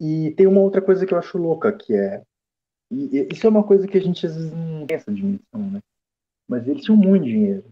[0.00, 2.22] E tem uma outra coisa que eu acho louca, que é
[2.90, 5.80] e, isso é uma coisa que a gente às vezes não tem essa dimensão, né?
[6.48, 7.64] Mas eles tinham muito dinheiro.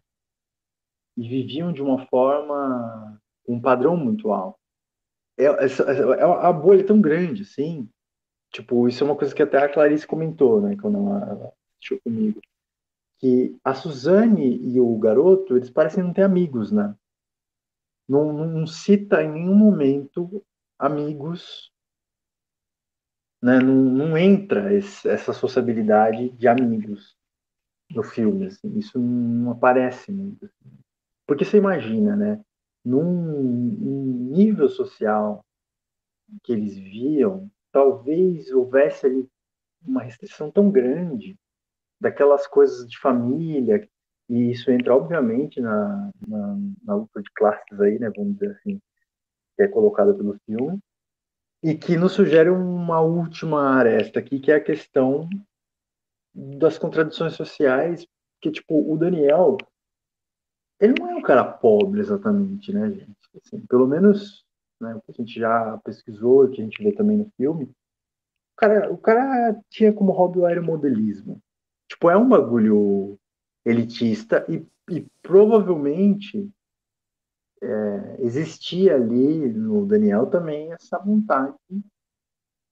[1.16, 4.58] E viviam de uma forma, um padrão muito alto.
[5.38, 7.88] É, essa, é, a bolha é tão grande, assim.
[8.52, 10.76] Tipo, isso é uma coisa que até a Clarice comentou, né?
[10.80, 12.40] Quando ela, ela assistiu comigo.
[13.18, 16.94] Que a Suzane e o garoto, eles parecem não ter amigos, né?
[18.08, 20.44] Não, não cita em nenhum momento
[20.78, 21.72] amigos
[23.42, 27.16] né, não, não entra esse, essa sociabilidade de amigos
[27.90, 30.46] no filme, assim, isso não aparece muito.
[30.46, 30.78] Assim.
[31.26, 32.40] Porque você imagina, né,
[32.86, 35.44] num, num nível social
[36.44, 39.28] que eles viam, talvez houvesse ali
[39.84, 41.36] uma restrição tão grande
[42.00, 43.88] daquelas coisas de família,
[44.28, 48.80] e isso entra obviamente na, na, na luta de classes aí, né, vamos dizer assim,
[49.56, 50.78] que é colocada pelo filme,
[51.62, 55.28] e que nos sugere uma última aresta aqui, que é a questão
[56.32, 58.06] das contradições sociais,
[58.40, 59.56] que, tipo, o Daniel,
[60.78, 63.16] ele não é cara pobre exatamente, né, gente?
[63.44, 64.44] Assim, pelo menos,
[64.80, 67.64] né, o que a gente já pesquisou, o que a gente vê também no filme,
[67.64, 71.42] o cara, o cara tinha como hobby o aeromodelismo.
[71.88, 73.18] Tipo, é um bagulho
[73.64, 76.48] elitista e, e provavelmente
[77.60, 81.56] é, existia ali no Daniel também essa vontade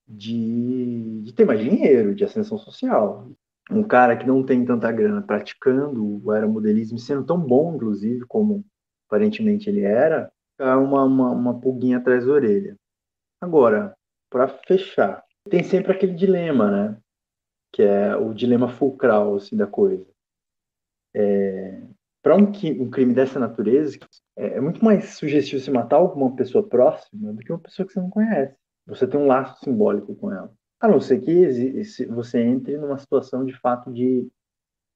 [0.07, 3.31] de, de ter mais dinheiro, de ascensão social.
[3.71, 8.65] Um cara que não tem tanta grana praticando o aeromodelismo, sendo tão bom, inclusive, como
[9.09, 12.77] aparentemente ele era, é uma, uma, uma pulguinha atrás da orelha.
[13.41, 13.97] Agora,
[14.31, 16.99] para fechar, tem sempre aquele dilema, né?
[17.73, 20.07] Que é o dilema fulcral assim, da coisa.
[21.15, 21.83] É,
[22.23, 22.51] para um,
[22.81, 23.99] um, crime dessa natureza,
[24.37, 27.93] é, é, muito mais sugestivo se matar uma pessoa próxima do que uma pessoa que
[27.93, 28.57] você não conhece.
[28.87, 30.53] Você tem um laço simbólico com ela.
[30.85, 31.49] A não ser que
[32.09, 34.29] você entre numa situação de fato de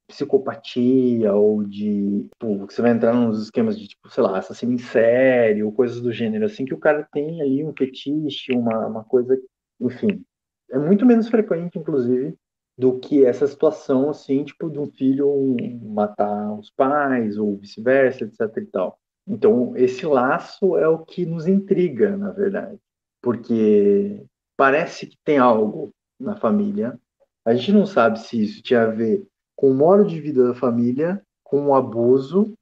[0.06, 2.28] psicopatia ou de.
[2.32, 5.98] Tipo, você vai entrar nos esquemas de, tipo, sei lá, assassino em série ou coisas
[6.02, 9.40] do gênero, assim, que o cara tem ali um fetiche, uma, uma coisa.
[9.80, 10.22] Enfim.
[10.70, 12.36] é muito menos frequente, inclusive,
[12.76, 18.40] do que essa situação, assim, tipo, de um filho matar os pais, ou vice-versa, etc
[18.58, 18.98] e tal.
[19.26, 22.78] Então, esse laço é o que nos intriga, na verdade,
[23.22, 24.22] porque
[24.58, 26.98] parece que tem algo na família.
[27.44, 30.54] A gente não sabe se isso tinha a ver com o modo de vida da
[30.54, 32.52] família, com o abuso,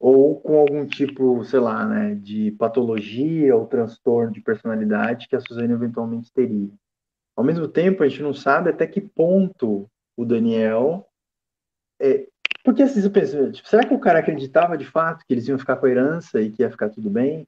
[0.00, 5.40] ou com algum tipo, sei lá, né, de patologia ou transtorno de personalidade que a
[5.40, 6.70] Suzane eventualmente teria.
[7.36, 11.04] Ao mesmo tempo, a gente não sabe até que ponto o Daniel
[12.00, 12.28] é,
[12.64, 15.76] porque assim, pensa, tipo, será que o cara acreditava de fato que eles iam ficar
[15.76, 17.46] com a herança e que ia ficar tudo bem?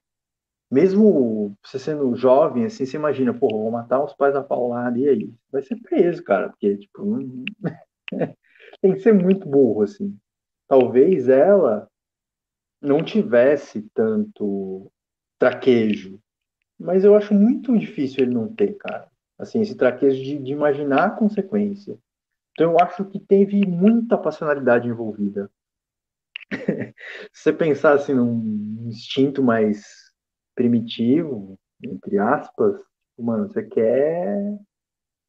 [0.71, 5.09] Mesmo você sendo jovem, assim, você imagina, pô, vou matar os pais da paulada, e
[5.09, 5.35] aí?
[5.51, 7.45] Vai ser preso, cara, porque, tipo, não...
[8.81, 10.17] tem que ser muito burro, assim.
[10.69, 11.89] Talvez ela
[12.81, 14.91] não tivesse tanto
[15.39, 16.21] traquejo,
[16.79, 19.11] mas eu acho muito difícil ele não ter, cara.
[19.39, 21.99] Assim, esse traquejo de, de imaginar a consequência.
[22.53, 25.51] Então eu acho que teve muita passionalidade envolvida.
[27.33, 30.00] Se você pensar assim num instinto mais
[30.61, 32.79] primitivo, entre aspas,
[33.19, 34.59] mano, você quer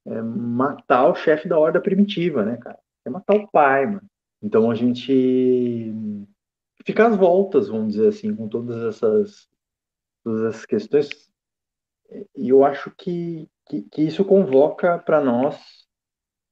[0.06, 2.78] é, matar o chefe da horda primitiva, né, cara?
[3.02, 4.04] Quer matar o pai, mano.
[4.44, 5.94] Então a gente
[6.86, 9.50] fica às voltas, vamos dizer assim, com todas essas,
[10.22, 11.10] todas essas questões.
[12.36, 15.88] E eu acho que, que, que isso convoca para nós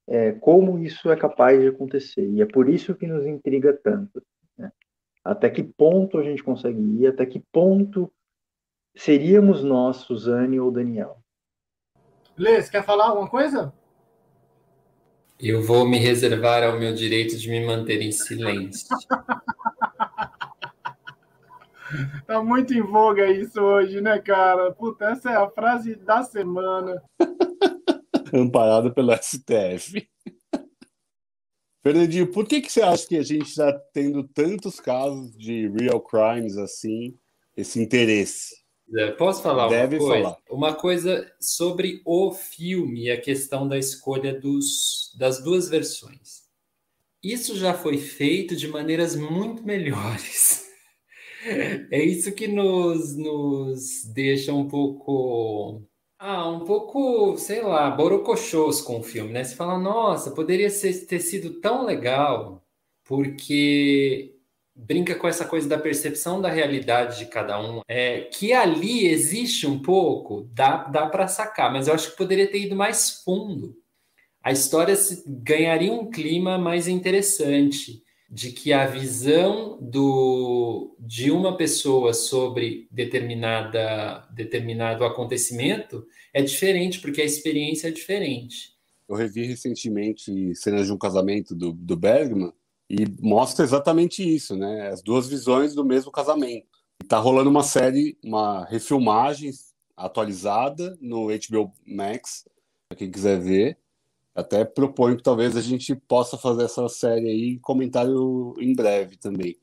[0.08, 2.26] é, como isso é capaz de acontecer.
[2.30, 4.24] E é por isso que nos intriga tanto.
[4.58, 4.72] Né?
[5.22, 8.10] Até que ponto a gente consegue ir, até que ponto
[8.96, 11.18] seríamos nós, Suzane ou Daniel.
[12.38, 13.74] Lê, você quer falar alguma coisa?
[15.40, 18.88] Eu vou me reservar ao meu direito de me manter em silêncio.
[22.28, 24.72] tá muito em voga isso hoje, né, cara?
[24.74, 27.02] Puta, essa é a frase da semana.
[28.34, 30.08] amparado pelo STF.
[31.82, 36.02] Fernandinho, por que, que você acha que a gente está tendo tantos casos de real
[36.02, 37.18] crimes assim,
[37.56, 38.59] esse interesse?
[38.96, 40.24] É, posso falar Deve uma coisa?
[40.24, 40.38] falar.
[40.50, 46.44] Uma coisa sobre o filme e a questão da escolha dos, das duas versões.
[47.24, 50.68] Isso já foi feito de maneiras muito melhores.
[51.90, 55.82] É isso que nos, nos deixa um pouco
[56.22, 59.42] ah, um pouco, sei lá, borocochôs com o filme, né?
[59.42, 62.62] Você fala, nossa, poderia ser, ter sido tão legal,
[63.06, 64.36] porque
[64.86, 69.68] brinca com essa coisa da percepção da realidade de cada um, é, que ali existe
[69.68, 73.76] um pouco, dá, dá para sacar, mas eu acho que poderia ter ido mais fundo.
[74.42, 81.58] A história se, ganharia um clima mais interessante de que a visão do, de uma
[81.58, 88.78] pessoa sobre determinada, determinado acontecimento é diferente, porque a experiência é diferente.
[89.10, 92.54] Eu revi recentemente cenas de um casamento do, do Bergman
[92.90, 94.90] e mostra exatamente isso, né?
[94.90, 96.68] As duas visões do mesmo casamento.
[97.04, 99.52] E tá rolando uma série, uma refilmagem
[99.96, 102.46] atualizada no HBO Max,
[102.88, 103.78] para quem quiser ver
[104.40, 109.58] até proponho que talvez a gente possa fazer essa série aí, comentário em breve também.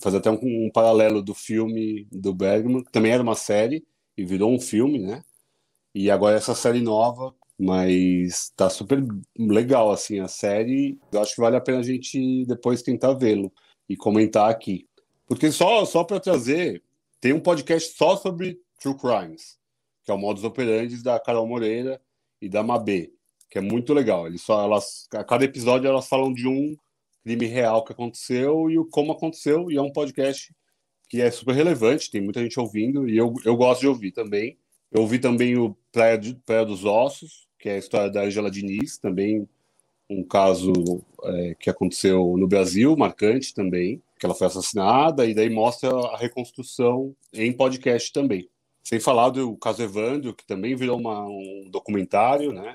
[0.00, 3.84] Fazer até um, um, paralelo do filme do Bergman, que também era uma série
[4.16, 5.22] e virou um filme, né?
[5.94, 9.04] E agora essa série nova, mas tá super
[9.38, 10.98] legal assim a série.
[11.12, 13.52] Eu acho que vale a pena a gente depois tentar vê-lo
[13.88, 14.88] e comentar aqui.
[15.26, 16.82] Porque só só para trazer,
[17.20, 19.58] tem um podcast só sobre true crimes,
[20.04, 22.00] que é o Modus Operandi da Carol Moreira
[22.40, 23.12] e da Mabê
[23.52, 24.26] que é muito legal.
[24.26, 26.74] Eles só, elas, a cada episódio elas falam de um
[27.22, 30.56] crime real que aconteceu e o como aconteceu, e é um podcast
[31.06, 34.58] que é super relevante, tem muita gente ouvindo, e eu, eu gosto de ouvir também.
[34.90, 38.50] Eu ouvi também o Praia, de, Praia dos Ossos, que é a história da Angela
[38.50, 39.48] Diniz, também
[40.10, 40.72] um caso
[41.22, 46.18] é, que aconteceu no Brasil, marcante também, que ela foi assassinada, e daí mostra a
[46.18, 48.46] reconstrução em podcast também.
[48.82, 52.74] Sem falar do caso Evandro, que também virou uma, um documentário, né?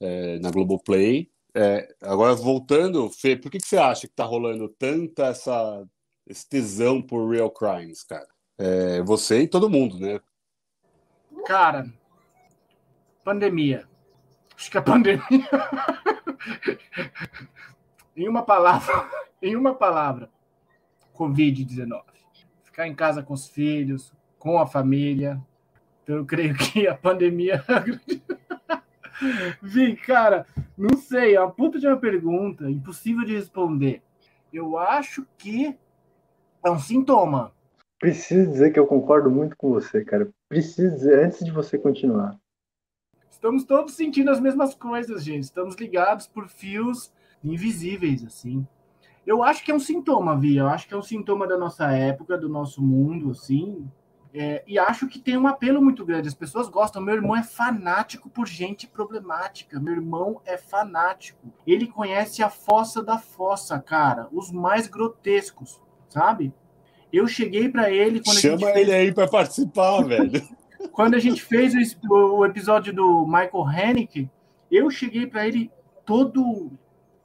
[0.00, 1.30] é, na Globoplay.
[1.54, 5.84] É, agora, voltando, Fê, por que, que você acha que está rolando tanta essa,
[6.48, 8.28] tesão por real crimes, cara?
[8.58, 10.20] É, você e todo mundo, né?
[11.46, 11.86] Cara,
[13.24, 13.87] pandemia.
[14.58, 15.22] Acho que a pandemia.
[18.16, 19.08] em uma palavra,
[19.40, 20.28] em uma palavra,
[21.16, 22.02] Covid-19.
[22.64, 25.40] Ficar em casa com os filhos, com a família.
[26.02, 27.64] Então, eu creio que a pandemia
[29.62, 30.44] Vim, cara,
[30.76, 34.02] não sei, é uma puta de uma pergunta, impossível de responder.
[34.52, 35.76] Eu acho que
[36.64, 37.52] é um sintoma.
[38.00, 40.28] Preciso dizer que eu concordo muito com você, cara.
[40.48, 42.36] Preciso dizer, antes de você continuar.
[43.38, 45.44] Estamos todos sentindo as mesmas coisas, gente.
[45.44, 47.12] Estamos ligados por fios
[47.42, 48.66] invisíveis, assim.
[49.24, 50.62] Eu acho que é um sintoma, Via.
[50.62, 53.88] Eu acho que é um sintoma da nossa época, do nosso mundo, assim.
[54.34, 56.26] É, e acho que tem um apelo muito grande.
[56.26, 57.00] As pessoas gostam.
[57.00, 59.78] Meu irmão é fanático por gente problemática.
[59.78, 61.52] Meu irmão é fanático.
[61.64, 64.26] Ele conhece a fossa da fossa, cara.
[64.32, 66.52] Os mais grotescos, sabe?
[67.12, 68.90] Eu cheguei para ele quando Chama ele fez...
[68.90, 70.42] aí para participar, velho.
[70.92, 71.74] Quando a gente fez
[72.08, 74.30] o, o episódio do Michael Haneke,
[74.70, 75.70] eu cheguei para ele
[76.04, 76.70] todo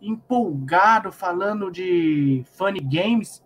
[0.02, 3.44] empolgado falando de funny games.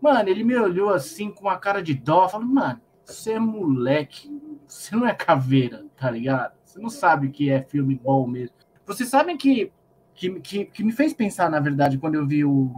[0.00, 4.30] Mano, ele me olhou assim com uma cara de dó, falou: "Mano, você é moleque,
[4.66, 6.54] você não é caveira, tá ligado?
[6.64, 8.56] Você não sabe o que é filme bom mesmo".
[8.86, 9.72] Vocês sabem que
[10.14, 12.72] que, que, que me fez pensar, na verdade, quando eu vi o,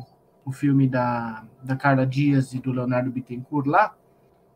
[0.45, 3.95] o filme da, da Carla Dias e do Leonardo Bittencourt lá,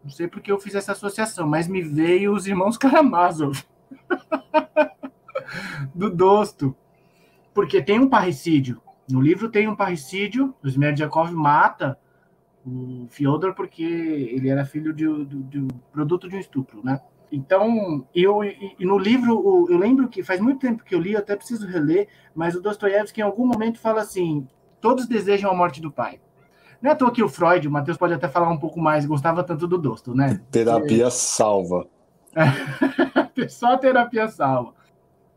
[0.03, 3.63] não sei porque eu fiz essa associação, mas me veio os irmãos Karamazov.
[5.95, 6.75] do Dosto.
[7.53, 8.81] Porque tem um parricídio.
[9.11, 10.55] No livro tem um parricídio.
[10.63, 11.99] O Smerdjakov mata
[12.65, 17.01] o Fyodor porque ele era filho de, de, de um produto de um estupro, né?
[17.33, 21.21] Então, eu e no livro, eu lembro que faz muito tempo que eu li, eu
[21.21, 24.49] até preciso reler, mas o Dostoiévski em algum momento fala assim:
[24.81, 26.21] todos desejam a morte do pai.
[26.81, 29.05] Não é à toa que o Freud, o Matheus pode até falar um pouco mais,
[29.05, 30.41] gostava tanto do Dosto, né?
[30.51, 31.11] Terapia é...
[31.11, 31.87] salva.
[33.49, 34.75] Só terapia salva.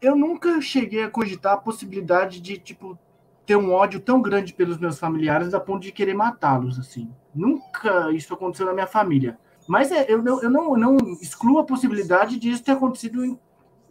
[0.01, 2.97] Eu nunca cheguei a cogitar a possibilidade de, tipo,
[3.45, 7.09] ter um ódio tão grande pelos meus familiares a ponto de querer matá-los, assim.
[7.33, 9.37] Nunca isso aconteceu na minha família.
[9.67, 13.39] Mas é, eu, não, eu não excluo a possibilidade de isso ter acontecido em,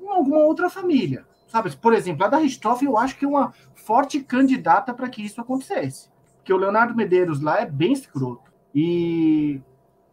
[0.01, 1.27] em alguma outra família.
[1.49, 1.75] Sabe?
[1.77, 5.41] Por exemplo, a da Richthofen eu acho que é uma forte candidata para que isso
[5.41, 6.12] acontecesse.
[6.43, 8.53] Porque o Leonardo Medeiros lá é bem escroto.
[8.75, 9.63] E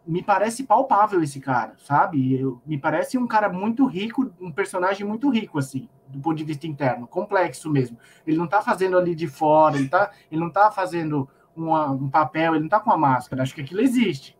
[0.06, 2.40] me parece palpável esse cara, sabe?
[2.40, 6.44] Eu, me parece um cara muito rico, um personagem muito rico, assim, do ponto de
[6.44, 7.98] vista interno, complexo mesmo.
[8.24, 12.08] Ele não tá fazendo ali de fora, ele, tá, ele não tá fazendo uma, um
[12.08, 13.42] papel, ele não tá com a máscara.
[13.42, 14.38] Acho que aquilo existe.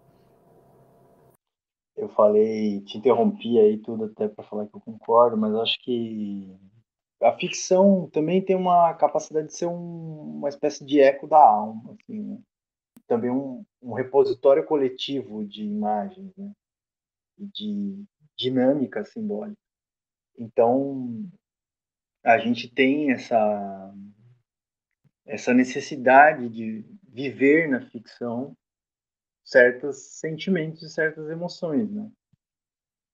[1.97, 6.57] Eu falei, te interrompi aí tudo até para falar que eu concordo, mas acho que
[7.23, 11.93] a ficção também tem uma capacidade de ser um, uma espécie de eco da alma,
[11.93, 12.39] assim, né?
[13.07, 16.53] também um, um, repositório coletivo de imagens, né?
[17.39, 18.05] de
[18.37, 19.59] dinâmica simbólica.
[20.39, 21.29] Então,
[22.25, 23.95] a gente tem essa
[25.27, 28.57] essa necessidade de viver na ficção
[29.45, 32.11] certos sentimentos e certas emoções, né?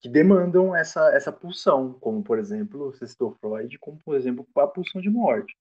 [0.07, 3.07] Que demandam essa, essa pulsão, como, por exemplo, você
[3.41, 5.53] Freud, como, por exemplo, a pulsão de morte.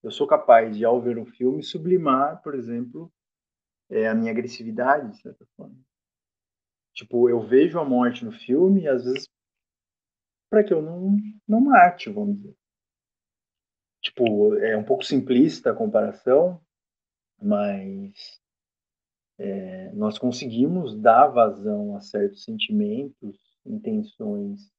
[0.00, 3.12] Eu sou capaz de, ao ver um filme, sublimar, por exemplo,
[3.90, 5.74] é, a minha agressividade, de certa forma.
[6.94, 9.28] Tipo, eu vejo a morte no filme, e às vezes,
[10.48, 11.16] para que eu não,
[11.48, 12.56] não mate, vamos dizer.
[14.00, 16.60] Tipo, é um pouco simplista a comparação,
[17.42, 18.40] mas
[19.36, 24.72] é, nós conseguimos dar vazão a certos sentimentos, intenções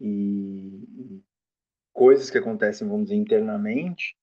[0.00, 1.22] e,
[1.92, 4.16] coisas que acontecem, vamos dizer, internamente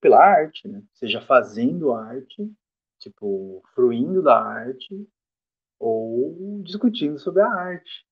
[0.00, 0.82] pela arte, né?
[0.92, 2.50] Seja fazendo arte,
[2.98, 5.08] tipo, fruindo da arte
[5.78, 8.06] ou discutindo sobre a arte.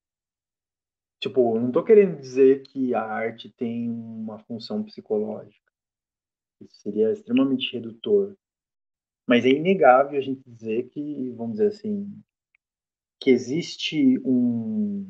[1.20, 5.70] Tipo, não estou querendo dizer que a arte tem uma função psicológica.
[6.60, 8.36] Isso seria extremamente redutor.
[9.26, 12.22] Mas é inegável a gente dizer que, vamos dizer assim,
[13.22, 15.06] que existe um,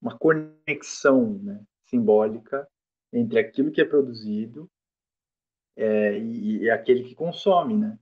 [0.00, 2.66] uma conexão né, simbólica
[3.12, 4.66] entre aquilo que é produzido
[5.76, 7.98] é, e, e, aquele que consome, né?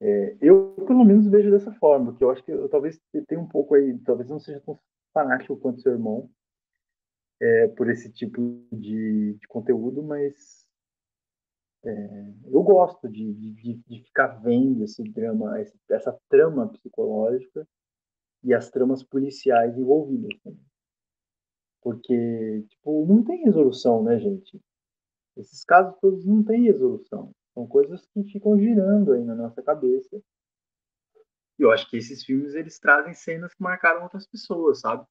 [0.00, 3.48] É, eu, pelo menos, vejo dessa forma, porque eu acho que eu talvez tenha um
[3.48, 4.78] pouco aí, talvez não seja tão
[5.12, 6.28] fanático quanto seu irmão
[7.40, 8.40] é, por esse tipo
[8.72, 10.66] de, de conteúdo, mas
[11.84, 17.66] é, eu gosto de, de, de, ficar vendo esse drama, essa trama psicológica
[18.44, 20.38] e as tramas policiais envolvidas.
[20.44, 20.54] Né?
[21.82, 24.60] Porque, tipo, não tem resolução, né, gente?
[25.36, 27.32] Esses casos todos não têm resolução.
[27.54, 30.22] São coisas que ficam girando aí na nossa cabeça.
[31.58, 35.06] E eu acho que esses filmes, eles trazem cenas que marcaram outras pessoas, sabe?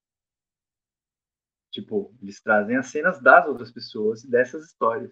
[1.72, 5.12] Tipo, eles trazem as cenas das outras pessoas e dessas histórias.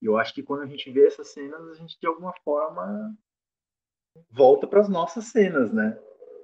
[0.00, 3.16] E eu acho que quando a gente vê essas cenas, a gente de alguma forma
[4.30, 5.98] volta para as nossas cenas, né?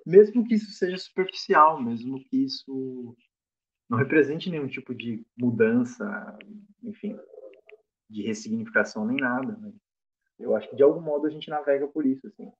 [0.04, 3.16] Mesmo que isso seja superficial, mesmo que isso
[3.88, 6.38] não represente nenhum tipo de mudança,
[6.82, 7.18] enfim,
[8.08, 9.56] de ressignificação nem nada.
[9.56, 9.72] Né?
[10.38, 12.52] Eu acho que de algum modo a gente navega por isso, assim.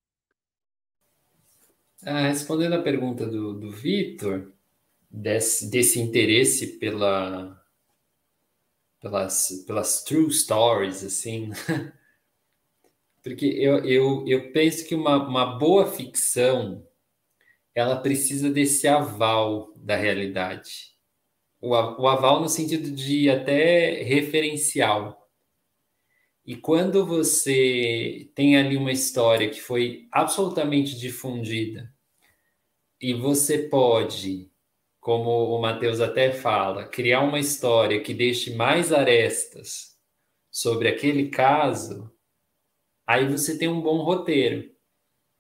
[2.03, 4.53] Ah, respondendo a pergunta do, do Vitor,
[5.11, 7.63] desse, desse interesse pela,
[9.01, 11.51] pelas, pelas true stories, assim.
[13.23, 16.87] Porque eu, eu, eu penso que uma, uma boa ficção
[17.75, 20.95] ela precisa desse aval da realidade.
[21.61, 25.29] O, aval no sentido de até referencial.
[26.45, 31.93] E quando você tem ali uma história que foi absolutamente difundida,
[33.01, 34.51] e você pode,
[35.01, 39.99] como o Mateus até fala, criar uma história que deixe mais arestas
[40.51, 42.11] sobre aquele caso,
[43.07, 44.74] aí você tem um bom roteiro.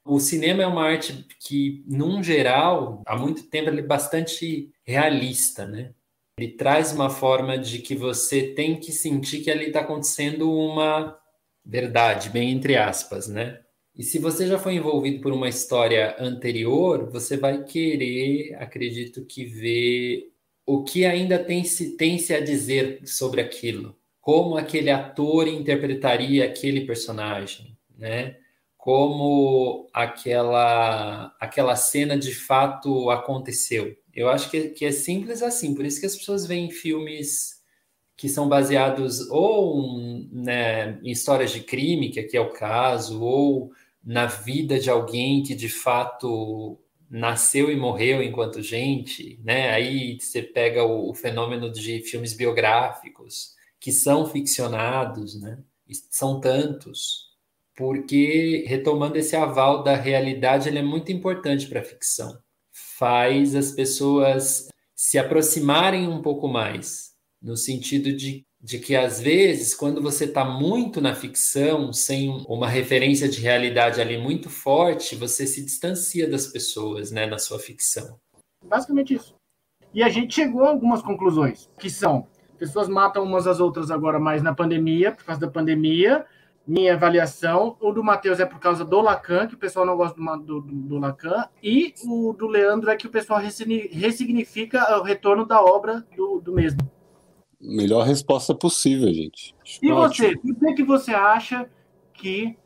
[0.04, 5.66] O cinema é uma arte que, num geral, há muito tempo ele é bastante realista,
[5.66, 5.94] né?
[6.38, 11.16] Ele traz uma forma de que você tem que sentir que ali está acontecendo uma
[11.64, 13.60] verdade, bem entre aspas, né?
[13.96, 19.44] E se você já foi envolvido por uma história anterior, você vai querer, acredito que,
[19.46, 20.32] ver
[20.66, 23.96] o que ainda tem se, tem -se a dizer sobre aquilo.
[24.20, 28.36] Como aquele ator interpretaria aquele personagem, né?
[28.84, 33.96] Como aquela, aquela cena de fato aconteceu.
[34.12, 37.62] Eu acho que, que é simples assim, por isso que as pessoas veem filmes
[38.14, 39.90] que são baseados ou
[40.30, 43.72] né, em histórias de crime, que aqui é o caso, ou
[44.04, 46.78] na vida de alguém que de fato
[47.08, 49.70] nasceu e morreu enquanto gente, né?
[49.70, 55.58] Aí você pega o, o fenômeno de filmes biográficos que são ficcionados, né?
[55.88, 57.23] E são tantos,
[57.76, 62.38] porque retomando esse aval da realidade, ele é muito importante para a ficção
[62.98, 69.74] faz as pessoas se aproximarem um pouco mais, no sentido de, de que, às vezes,
[69.74, 75.46] quando você está muito na ficção, sem uma referência de realidade ali muito forte, você
[75.46, 78.18] se distancia das pessoas né, na sua ficção.
[78.64, 79.34] Basicamente isso.
[79.92, 82.26] E a gente chegou a algumas conclusões, que são:
[82.58, 86.24] pessoas matam umas às outras agora mais na pandemia, por causa da pandemia,
[86.66, 87.76] minha avaliação.
[87.80, 90.60] O do Matheus é por causa do Lacan, que o pessoal não gosta do, do,
[90.60, 96.06] do Lacan, e o do Leandro é que o pessoal ressignifica o retorno da obra
[96.16, 96.80] do, do mesmo.
[97.60, 99.54] Melhor resposta possível, gente.
[99.82, 100.36] E você?
[100.36, 101.68] Por que, que você acha
[102.12, 102.56] que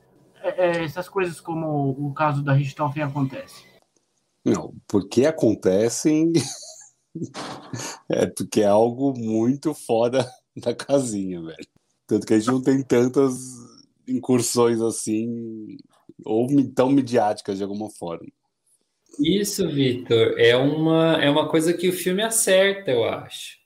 [0.42, 3.66] é, é, essas coisas como o caso da Richthofen acontecem?
[4.44, 6.32] Não, porque acontecem
[8.08, 11.68] é porque é algo muito fora da casinha, velho.
[12.06, 13.67] Tanto que a gente não tem tantas
[14.08, 15.76] incursões assim,
[16.24, 18.26] ou tão midiáticas de alguma forma.
[19.18, 23.58] Isso, Vitor, é uma, é uma coisa que o filme acerta, eu acho.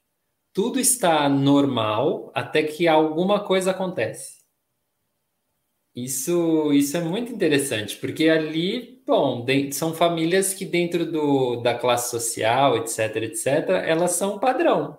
[0.52, 4.42] Tudo está normal até que alguma coisa acontece.
[5.94, 12.10] Isso, isso é muito interessante, porque ali, bom, são famílias que dentro do, da classe
[12.10, 13.46] social, etc, etc,
[13.86, 14.96] elas são padrão.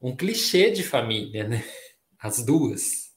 [0.00, 1.64] Um clichê de família, né?
[2.20, 3.07] As duas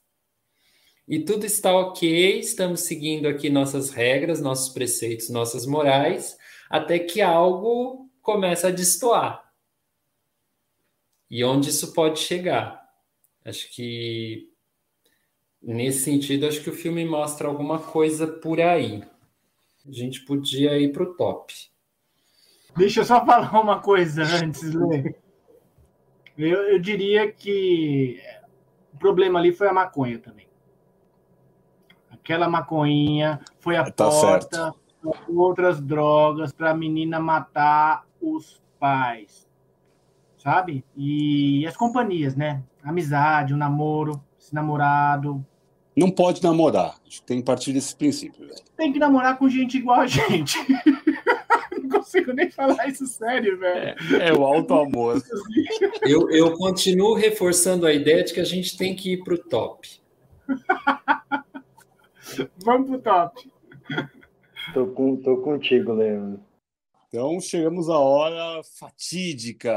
[1.07, 6.37] e tudo está ok, estamos seguindo aqui nossas regras, nossos preceitos, nossas morais,
[6.69, 9.51] até que algo começa a destoar.
[11.29, 12.81] E onde isso pode chegar?
[13.43, 14.49] Acho que
[15.61, 19.03] nesse sentido, acho que o filme mostra alguma coisa por aí.
[19.87, 21.53] A gente podia ir para o top.
[22.77, 25.15] Deixa eu só falar uma coisa antes, Lê.
[26.37, 28.19] Eu, eu diria que
[28.93, 30.50] o problema ali foi a maconha também
[32.21, 39.47] aquela maconhinha foi a tá porta com outras drogas para a menina matar os pais,
[40.37, 40.85] sabe?
[40.95, 42.63] E as companhias, né?
[42.83, 45.43] Amizade, o um namoro, esse namorado.
[45.97, 46.95] Não pode namorar.
[47.25, 48.47] Tem que partir desse princípio.
[48.47, 48.61] Velho.
[48.77, 50.57] Tem que namorar com gente igual a gente.
[51.73, 53.95] Não consigo nem falar isso sério, velho.
[54.19, 55.21] É, é o alto amor.
[56.03, 59.37] eu, eu continuo reforçando a ideia de que a gente tem que ir para o
[59.37, 59.89] top.
[62.63, 63.51] Vamos pro top.
[64.73, 66.43] Tô, com, tô contigo, Leandro.
[67.07, 69.73] Então chegamos à hora fatídica.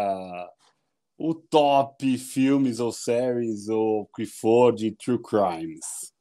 [1.17, 6.13] O top filmes ou séries ou que for de True Crimes.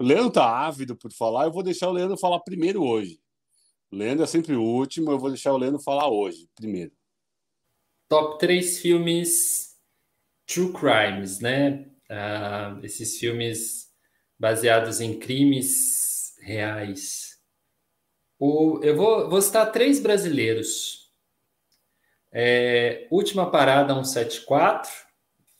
[0.00, 3.20] O Leandro tá ávido por falar, eu vou deixar o Leandro falar primeiro hoje.
[3.90, 6.92] O Leandro é sempre o último, eu vou deixar o Leandro falar hoje, primeiro.
[8.08, 9.76] Top 3 filmes
[10.46, 11.86] True Crimes, né?
[12.10, 13.91] Uh, esses filmes
[14.42, 17.38] baseados em crimes reais.
[18.36, 21.12] O, eu vou, vou citar três brasileiros.
[22.32, 24.90] É, Última Parada 174,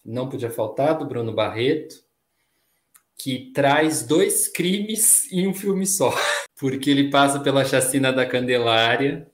[0.05, 1.95] não podia faltar, do Bruno Barreto,
[3.16, 6.12] que traz dois crimes em um filme só,
[6.59, 9.30] porque ele passa pela chacina da Candelária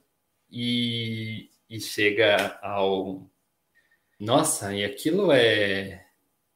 [0.47, 3.29] e e chega ao.
[4.19, 6.05] Nossa, e aquilo é,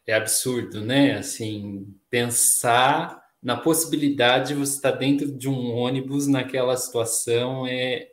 [0.08, 1.14] é absurdo, né?
[1.18, 8.12] Assim, pensar na possibilidade de você estar dentro de um ônibus naquela situação é,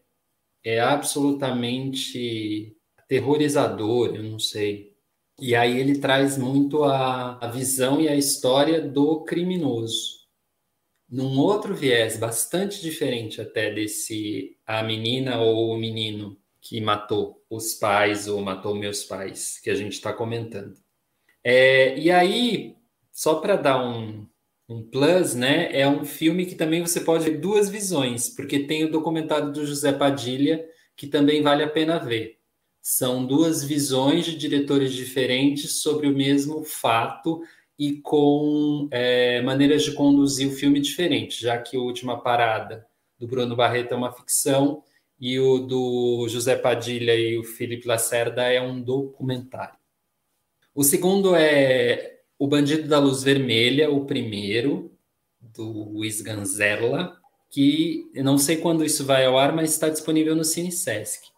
[0.64, 4.96] é absolutamente aterrorizador, eu não sei.
[5.38, 10.20] E aí ele traz muito a, a visão e a história do criminoso.
[11.06, 17.74] Num outro viés bastante diferente até desse a menina ou o menino que matou os
[17.74, 20.78] pais ou matou meus pais, que a gente está comentando.
[21.44, 22.79] É, e aí,
[23.20, 24.26] só para dar um,
[24.66, 25.68] um plus, né?
[25.78, 29.66] É um filme que também você pode ver duas visões, porque tem o documentário do
[29.66, 30.64] José Padilha,
[30.96, 32.38] que também vale a pena ver.
[32.80, 37.42] São duas visões de diretores diferentes sobre o mesmo fato
[37.78, 42.86] e com é, maneiras de conduzir o filme diferentes, já que a última parada
[43.18, 44.82] do Bruno Barreto é uma ficção
[45.20, 49.78] e o do José Padilha e o Felipe Lacerda é um documentário.
[50.74, 54.90] O segundo é O Bandido da Luz Vermelha, o primeiro,
[55.42, 57.14] do Luiz Ganzella,
[57.50, 61.28] que não sei quando isso vai ao ar, mas está disponível no Cine Sesc.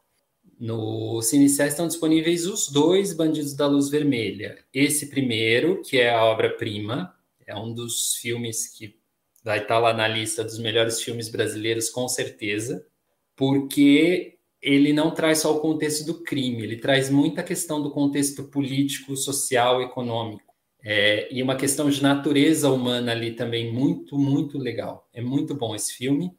[0.61, 4.57] No Cine Sesc estão disponíveis os dois Bandidos da Luz Vermelha.
[4.73, 7.13] Esse primeiro, que é a obra-prima,
[7.45, 8.95] é um dos filmes que
[9.43, 12.87] vai estar lá na lista dos melhores filmes brasileiros, com certeza,
[13.35, 18.45] porque ele não traz só o contexto do crime, ele traz muita questão do contexto
[18.45, 20.52] político, social, econômico.
[20.85, 25.09] É, e uma questão de natureza humana ali também muito, muito legal.
[25.13, 26.33] É muito bom esse filme,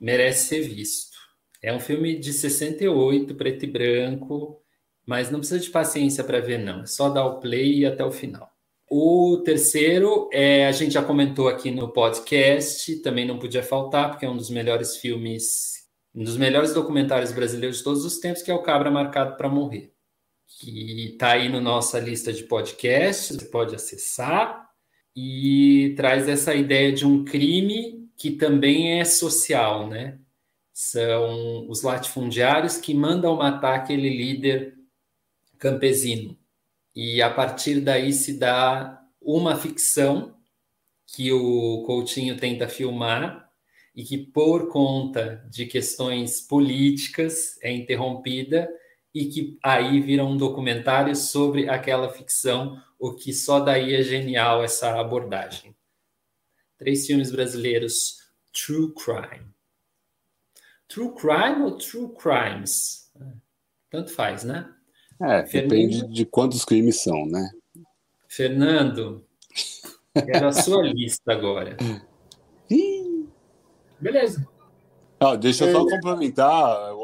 [0.00, 1.16] merece ser visto.
[1.62, 4.62] É um filme de 68, preto e branco,
[5.06, 6.82] mas não precisa de paciência para ver, não.
[6.82, 8.48] É só dar o play e até o final.
[8.88, 14.24] O terceiro, é, a gente já comentou aqui no podcast, também não podia faltar, porque
[14.24, 15.80] é um dos melhores filmes
[16.14, 19.48] um dos melhores documentários brasileiros de todos os tempos, que é o Cabra Marcado para
[19.48, 19.92] Morrer,
[20.58, 24.68] que está aí na nossa lista de podcasts, você pode acessar,
[25.14, 30.18] e traz essa ideia de um crime que também é social, né?
[30.72, 34.76] São os latifundiários que mandam matar aquele líder
[35.58, 36.38] campesino.
[36.94, 40.36] E a partir daí se dá uma ficção
[41.06, 43.48] que o Coutinho tenta filmar,
[43.94, 48.68] e que, por conta de questões políticas, é interrompida
[49.14, 54.62] e que aí vira um documentário sobre aquela ficção, o que só daí é genial
[54.62, 55.74] essa abordagem.
[56.78, 58.18] Três filmes brasileiros,
[58.52, 59.46] True Crime.
[60.88, 63.12] True Crime ou True Crimes?
[63.90, 64.72] Tanto faz, né?
[65.20, 65.70] É, Fernando...
[65.70, 67.50] depende de quantos crimes são, né?
[68.28, 69.26] Fernando,
[70.14, 71.76] quero a sua lista agora.
[74.00, 74.48] Beleza.
[75.18, 75.90] Ah, deixa eu só é.
[75.90, 76.94] complementar.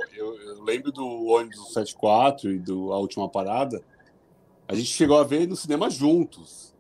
[0.67, 3.81] Lembro do ônibus 74 e do A Última Parada.
[4.67, 6.75] A gente chegou a ver no cinema juntos.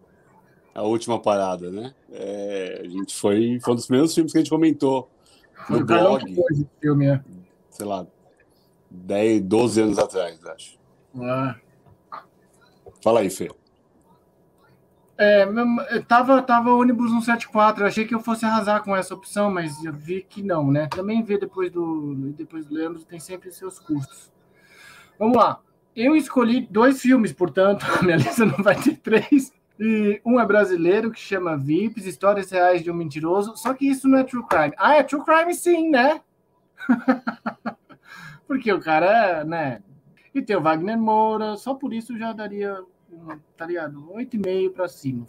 [0.74, 1.94] A última parada, né?
[2.10, 5.08] É, a gente foi, foi um dos primeiros filmes que a gente comentou
[5.70, 6.36] no blog.
[6.80, 7.24] Filme, é.
[7.70, 8.06] Sei lá,
[8.90, 10.78] 10, 12 anos atrás, acho.
[11.18, 11.56] Ah.
[13.02, 13.48] Fala aí, Fê.
[15.18, 15.46] É,
[16.06, 19.92] tava, tava ônibus 174, eu achei que eu fosse arrasar com essa opção, mas eu
[19.92, 20.88] vi que não, né?
[20.88, 24.30] Também ver depois do, depois do Leandro tem sempre seus custos.
[25.18, 25.60] Vamos lá.
[25.94, 29.50] Eu escolhi dois filmes, portanto, a minha lista não vai ter três.
[29.80, 33.56] E um é brasileiro, que chama Vips, Histórias Reais de um Mentiroso.
[33.56, 34.74] Só que isso não é True Crime.
[34.76, 36.20] Ah, é True Crime sim, né?
[38.46, 39.82] Porque o cara, né?
[40.34, 42.78] E tem o Wagner Moura, só por isso já daria
[43.56, 44.12] tá ligado?
[44.12, 45.26] 8,5 pra cima.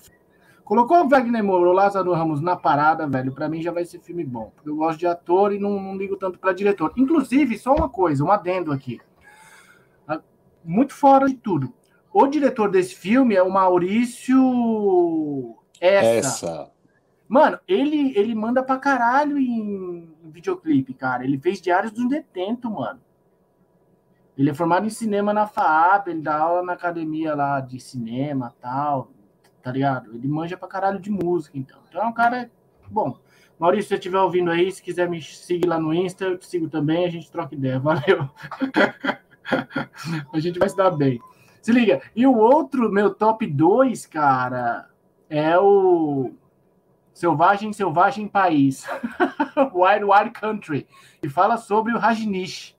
[0.64, 4.00] Colocou o Wagner Moura, o Lázaro Ramos na parada, velho, para mim já vai ser
[4.00, 4.52] filme bom.
[4.54, 6.92] Porque eu gosto de ator e não, não ligo tanto para diretor.
[6.98, 9.00] Inclusive, só uma coisa, um adendo aqui.
[10.06, 10.22] Ah,
[10.66, 11.74] muito fora de tudo.
[12.12, 16.28] O diretor desse filme é o Maurício Essa.
[16.28, 16.72] Essa.
[17.30, 21.24] Mano, ele, ele manda pra caralho em videoclipe, cara.
[21.24, 23.00] Ele fez Diários do Detento, mano.
[24.38, 28.54] Ele é formado em cinema na FAAP, ele dá aula na academia lá de cinema
[28.62, 29.12] tal,
[29.64, 30.14] tá ligado?
[30.14, 31.80] Ele manja pra caralho de música, então.
[31.90, 32.52] Então é um cara
[32.88, 33.18] bom.
[33.58, 36.46] Maurício, se você estiver ouvindo aí, se quiser me seguir lá no Insta, eu te
[36.46, 37.80] sigo também, a gente troca ideia.
[37.82, 38.30] Valeu.
[40.32, 41.20] a gente vai se dar bem.
[41.60, 42.00] Se liga.
[42.16, 44.88] E o outro, meu top 2, cara,
[45.28, 46.32] é o
[47.12, 48.86] Selvagem, Selvagem País.
[49.74, 50.88] Wild Wild Country.
[51.24, 52.77] E fala sobre o Rajnish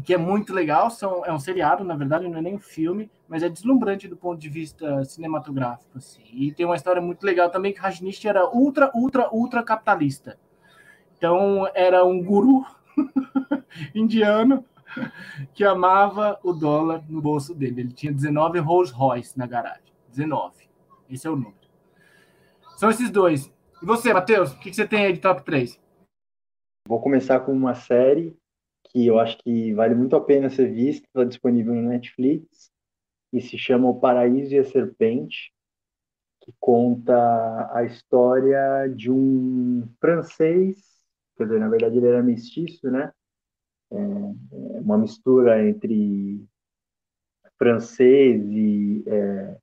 [0.00, 3.10] que é muito legal, são, é um seriado, na verdade, não é nem um filme,
[3.28, 5.98] mas é deslumbrante do ponto de vista cinematográfico.
[5.98, 6.22] Assim.
[6.32, 10.38] E tem uma história muito legal também que Rajnish era ultra, ultra, ultra capitalista.
[11.16, 12.64] Então, era um guru
[13.94, 14.64] indiano
[15.54, 17.82] que amava o dólar no bolso dele.
[17.82, 19.92] Ele tinha 19 Rolls Royce na garagem.
[20.08, 20.68] 19.
[21.10, 21.54] Esse é o número.
[22.76, 23.52] São esses dois.
[23.82, 25.80] E você, Matheus, o que você tem aí de top 3?
[26.88, 28.36] Vou começar com uma série
[28.92, 32.70] que eu acho que vale muito a pena ser vista, está disponível no Netflix,
[33.32, 35.52] e se chama O Paraíso e a Serpente,
[36.42, 40.78] que conta a história de um francês,
[41.36, 43.12] quer dizer, na verdade ele era mestiço, né?
[43.90, 46.44] É, é uma mistura entre
[47.58, 49.56] francês e é,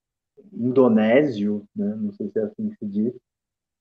[0.54, 1.96] indonésio, né?
[1.96, 3.14] não sei se é assim que se diz,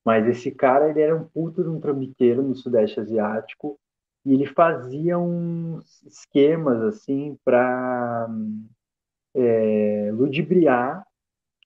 [0.05, 3.79] mas esse cara ele era um puto de um trambiqueiro no Sudeste Asiático
[4.29, 8.29] e ele fazia uns esquemas assim para
[9.33, 11.03] é, ludibriar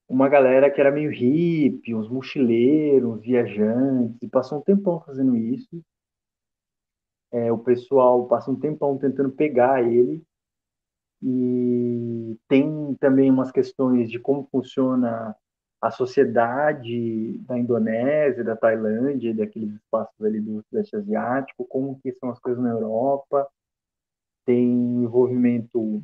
[0.07, 5.84] uma galera que era meio hippie, uns mochileiros, viajantes, e passou um tempão fazendo isso.
[7.34, 10.24] É, o pessoal passa um tempão tentando pegar ele.
[11.22, 15.36] E tem também umas questões de como funciona
[15.84, 22.30] a sociedade da Indonésia, da Tailândia, daqueles espaços ali do Sudeste Asiático, como que são
[22.30, 23.46] as coisas na Europa.
[24.46, 26.02] Tem envolvimento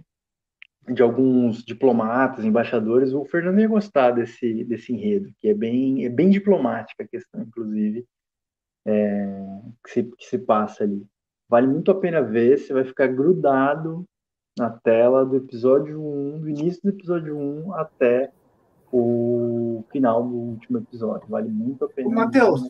[0.86, 6.10] de alguns diplomatas, embaixadores, o Fernando ia gostar desse, desse enredo, que é bem, é
[6.10, 8.06] bem diplomática a questão, inclusive,
[8.86, 11.08] é, que, se, que se passa ali.
[11.48, 14.04] Vale muito a pena ver, você vai ficar grudado
[14.58, 18.30] na tela do episódio 1, do início do episódio 1 até
[18.92, 21.28] o final do último episódio.
[21.28, 22.10] Vale muito a pena.
[22.10, 22.70] Matheus.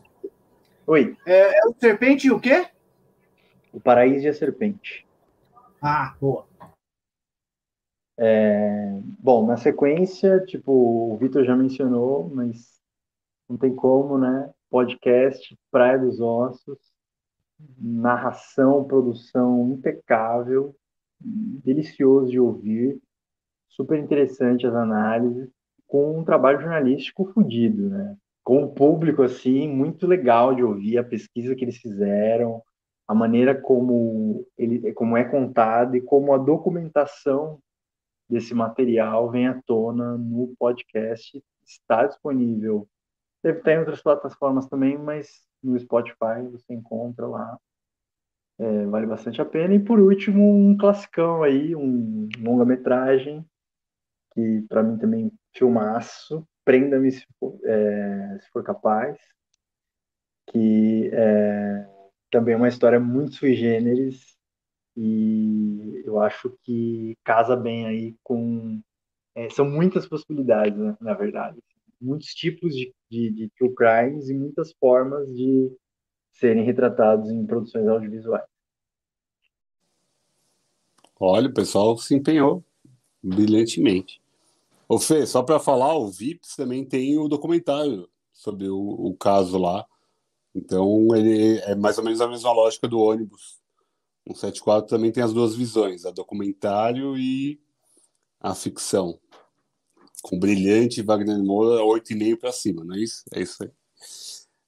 [0.85, 1.15] Oi.
[1.25, 2.67] É, é o Serpente e o quê?
[3.71, 5.07] O Paraíso e a Serpente.
[5.81, 6.45] Ah, boa.
[8.17, 10.71] É, bom, na sequência, tipo,
[11.13, 12.81] o Vitor já mencionou, mas
[13.47, 14.51] não tem como, né?
[14.69, 16.77] Podcast Praia dos Ossos,
[17.77, 20.75] narração, produção impecável,
[21.19, 22.99] delicioso de ouvir,
[23.69, 25.49] super interessante as análises,
[25.89, 28.15] com um trabalho jornalístico fodido, né?
[28.43, 32.61] Com um público, assim, muito legal de ouvir a pesquisa que eles fizeram,
[33.07, 37.59] a maneira como, ele, como é contado e como a documentação
[38.29, 41.43] desse material vem à tona no podcast.
[41.65, 42.87] Está disponível.
[43.43, 47.57] Deve estar em outras plataformas também, mas no Spotify você encontra lá.
[48.59, 49.73] É, vale bastante a pena.
[49.73, 53.43] E por último, um classicão aí, um longa-metragem,
[54.33, 57.25] que para mim também filmaço, Prenda-me se,
[57.65, 59.17] é, se, for capaz,
[60.51, 61.87] que é,
[62.29, 64.37] também é uma história muito sui generis,
[64.95, 68.79] e eu acho que casa bem aí com.
[69.33, 71.57] É, são muitas possibilidades, né, na verdade.
[71.99, 75.75] Muitos tipos de, de, de true crimes e muitas formas de
[76.33, 78.45] serem retratados em produções audiovisuais.
[81.19, 82.63] Olha, o pessoal se empenhou
[83.21, 84.21] brilhantemente.
[84.87, 89.57] Ô Fê, só para falar, o VIPs também tem o documentário sobre o, o, caso
[89.57, 89.85] lá.
[90.55, 93.59] Então, ele é mais ou menos a mesma lógica do ônibus.
[94.27, 97.59] 174 também tem as duas visões, a documentário e
[98.39, 99.19] a ficção.
[100.21, 103.23] Com brilhante Wagner Moura, 8,5 para cima, não é isso?
[103.33, 103.71] É isso aí.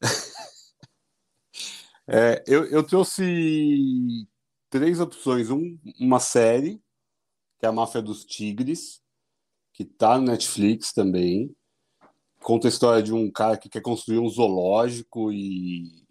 [2.07, 4.27] é, eu, eu trouxe
[4.69, 5.49] três opções.
[5.49, 6.81] Um, uma série,
[7.61, 9.03] que é a Máfia dos Tigres,
[9.71, 11.55] que está no Netflix também.
[12.41, 16.03] Conta a história de um cara que quer construir um zoológico e,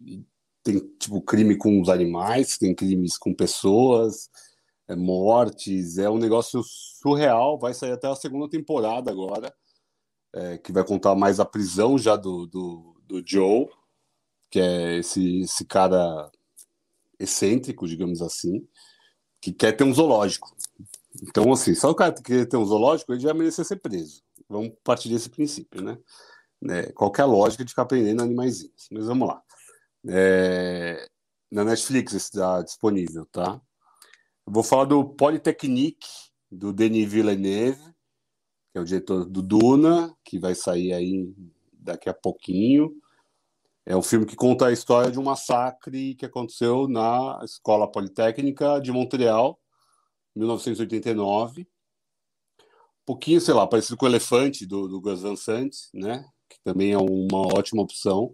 [0.00, 0.24] e
[0.62, 4.30] tem tipo crime com os animais, tem crimes com pessoas,
[4.88, 7.58] é, mortes, é um negócio surreal.
[7.58, 9.54] Vai sair até a segunda temporada agora,
[10.34, 13.68] é, que vai contar mais a prisão já do, do, do Joe,
[14.50, 16.32] que é esse, esse cara
[17.18, 18.66] excêntrico, digamos assim,
[19.40, 20.54] que quer ter um zoológico.
[21.22, 24.22] Então, assim, só o cara que quer ter um zoológico, ele já merecia ser preso.
[24.48, 25.98] Vamos partir desse princípio, né?
[26.70, 28.68] É, qualquer lógica de ficar prendendo animais.
[28.90, 29.42] Mas vamos lá.
[30.08, 31.08] É,
[31.50, 33.60] na Netflix está disponível, tá?
[34.46, 36.08] Eu vou falar do Polytechnique,
[36.50, 37.82] do Denis Villeneuve,
[38.72, 41.32] que é o diretor do Duna, que vai sair aí
[41.72, 42.92] daqui a pouquinho.
[43.88, 48.78] É um filme que conta a história de um massacre que aconteceu na Escola Politécnica
[48.82, 49.58] de Montreal,
[50.36, 51.62] 1989.
[51.62, 51.66] Um
[53.06, 56.22] pouquinho, sei lá, parecido com o Elefante, do, do Gus Van Sant, né?
[56.50, 58.30] Que também é uma ótima opção.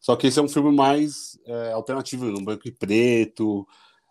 [0.00, 3.64] Só que esse é um filme mais é, alternativo, no branco e preto,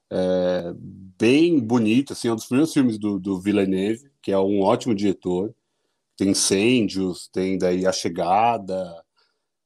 [0.10, 4.62] é, bem bonito, assim, é um dos primeiros filmes do, do Villeneuve, que é um
[4.62, 5.54] ótimo diretor.
[6.16, 9.04] Tem Incêndios, tem daí A Chegada,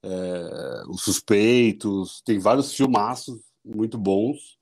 [0.04, 4.58] é, Os Suspeitos, tem vários filmaços muito bons.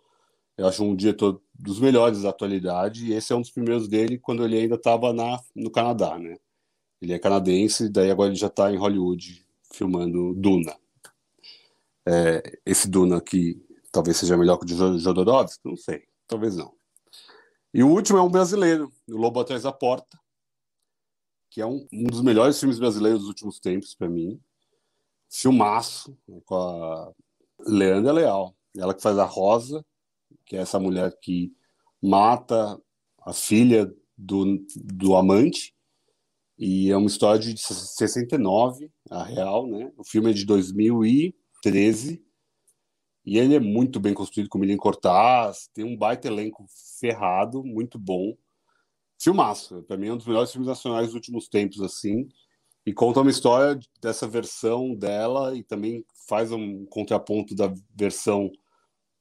[0.58, 3.06] Eu acho um diretor dos melhores da atualidade.
[3.06, 5.14] E esse é um dos primeiros dele quando ele ainda estava
[5.56, 6.38] no Canadá, né?
[7.02, 10.76] Ele é canadense, daí agora ele já está em Hollywood filmando Duna.
[12.06, 16.74] É, esse Duna aqui talvez seja melhor que o de Jodorowsky, não sei, talvez não.
[17.74, 20.20] E o último é um brasileiro, O Lobo Atrás da Porta,
[21.50, 24.40] que é um, um dos melhores filmes brasileiros dos últimos tempos para mim.
[25.30, 27.14] Filmaço, com a
[27.60, 28.56] Leandra Leal.
[28.76, 29.86] Ela que faz a Rosa,
[30.46, 31.54] que é essa mulher que
[32.02, 32.82] mata
[33.22, 35.76] a filha do, do amante.
[36.58, 39.92] E é uma história de 69, a real, né?
[39.98, 42.22] O filme é de 2013.
[43.26, 46.66] E ele é muito bem construído com o Milen Cortaz, tem um baita elenco
[47.00, 48.36] ferrado, muito bom.
[49.22, 52.28] Filmaço, para mim é um dos melhores filmes nacionais dos últimos tempos, assim.
[52.90, 58.52] E conta uma história dessa versão dela e também faz um contraponto da versão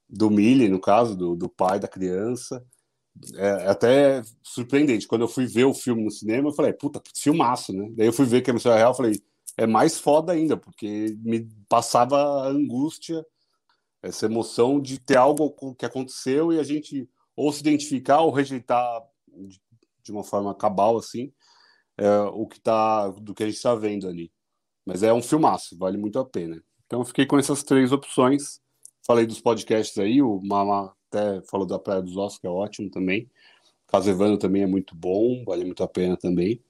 [0.08, 2.64] do Millie, no caso, do, do pai da criança.
[3.34, 5.06] É, é até surpreendente.
[5.06, 7.90] Quando eu fui ver o filme no cinema, eu falei, puta, filmaço, né?
[7.92, 9.20] Daí eu fui ver que é uma história real, falei,
[9.54, 13.22] é mais foda ainda, porque me passava angústia,
[14.02, 17.06] essa emoção de ter algo que aconteceu e a gente
[17.36, 19.02] ou se identificar ou rejeitar
[20.02, 21.30] de uma forma cabal, assim,
[21.98, 24.30] é, o que tá, do que a gente está vendo ali.
[24.86, 26.62] Mas é um filmaço, vale muito a pena.
[26.86, 28.60] Então fiquei com essas três opções.
[29.06, 32.90] Falei dos podcasts aí, o Mama até falou da Praia dos Ossos, que é ótimo
[32.90, 33.28] também.
[33.88, 36.62] Caso Evandro também é muito bom, vale muito a pena também.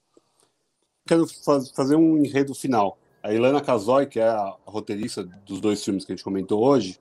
[1.07, 2.99] Quero faz, fazer um enredo final.
[3.23, 6.99] A Ilana Casoy, que é a roteirista dos dois filmes que a gente comentou hoje,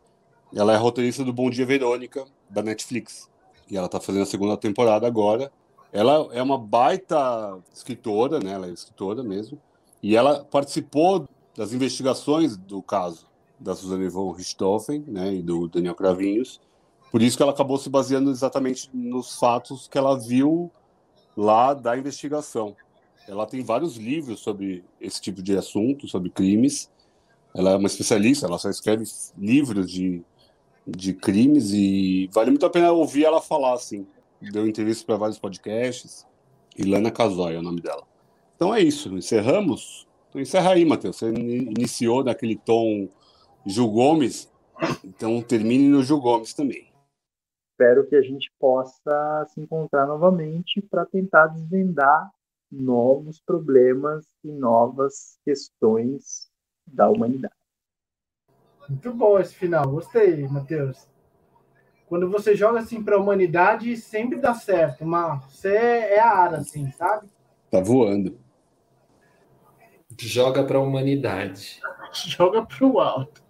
[0.56, 3.30] ela é roteirista do Bom Dia Verônica, da Netflix.
[3.70, 5.52] E ela está fazendo a segunda temporada agora.
[5.92, 8.52] Ela é uma baita escritora, né?
[8.52, 9.60] Ela é escritora mesmo.
[10.02, 13.28] E ela participou das investigações do caso
[13.60, 16.62] da Suzane von Richthofen né, e do Daniel Cravinhos.
[17.12, 20.70] Por isso que ela acabou se baseando exatamente nos fatos que ela viu
[21.36, 22.76] lá da investigação.
[23.28, 26.92] Ela tem vários livros sobre esse tipo de assunto, sobre crimes.
[27.56, 29.04] Ela é uma especialista, ela só escreve
[29.38, 30.22] livros de,
[30.86, 34.06] de crimes e vale muito a pena ouvir ela falar assim
[34.42, 36.26] deu entrevista para vários podcasts.
[36.78, 38.04] Ilana Casoy é o nome dela.
[38.56, 40.08] Então é isso, encerramos?
[40.30, 41.18] Então encerra aí, Matheus.
[41.18, 43.10] Você iniciou naquele tom
[43.66, 44.52] Gil Gomes,
[45.04, 46.92] então termine no Gil Gomes também.
[47.72, 52.32] Espero que a gente possa se encontrar novamente para tentar desvendar
[52.72, 56.50] novos problemas e novas questões
[56.86, 57.54] da humanidade.
[58.90, 61.08] Muito bom esse final, gostei, Matheus.
[62.08, 65.06] Quando você joga assim para a humanidade, sempre dá certo.
[65.06, 67.28] Mas você é a área, assim, sabe?
[67.70, 68.40] Tá voando.
[70.18, 71.82] Joga para a humanidade.
[72.14, 73.44] Joga para o alto.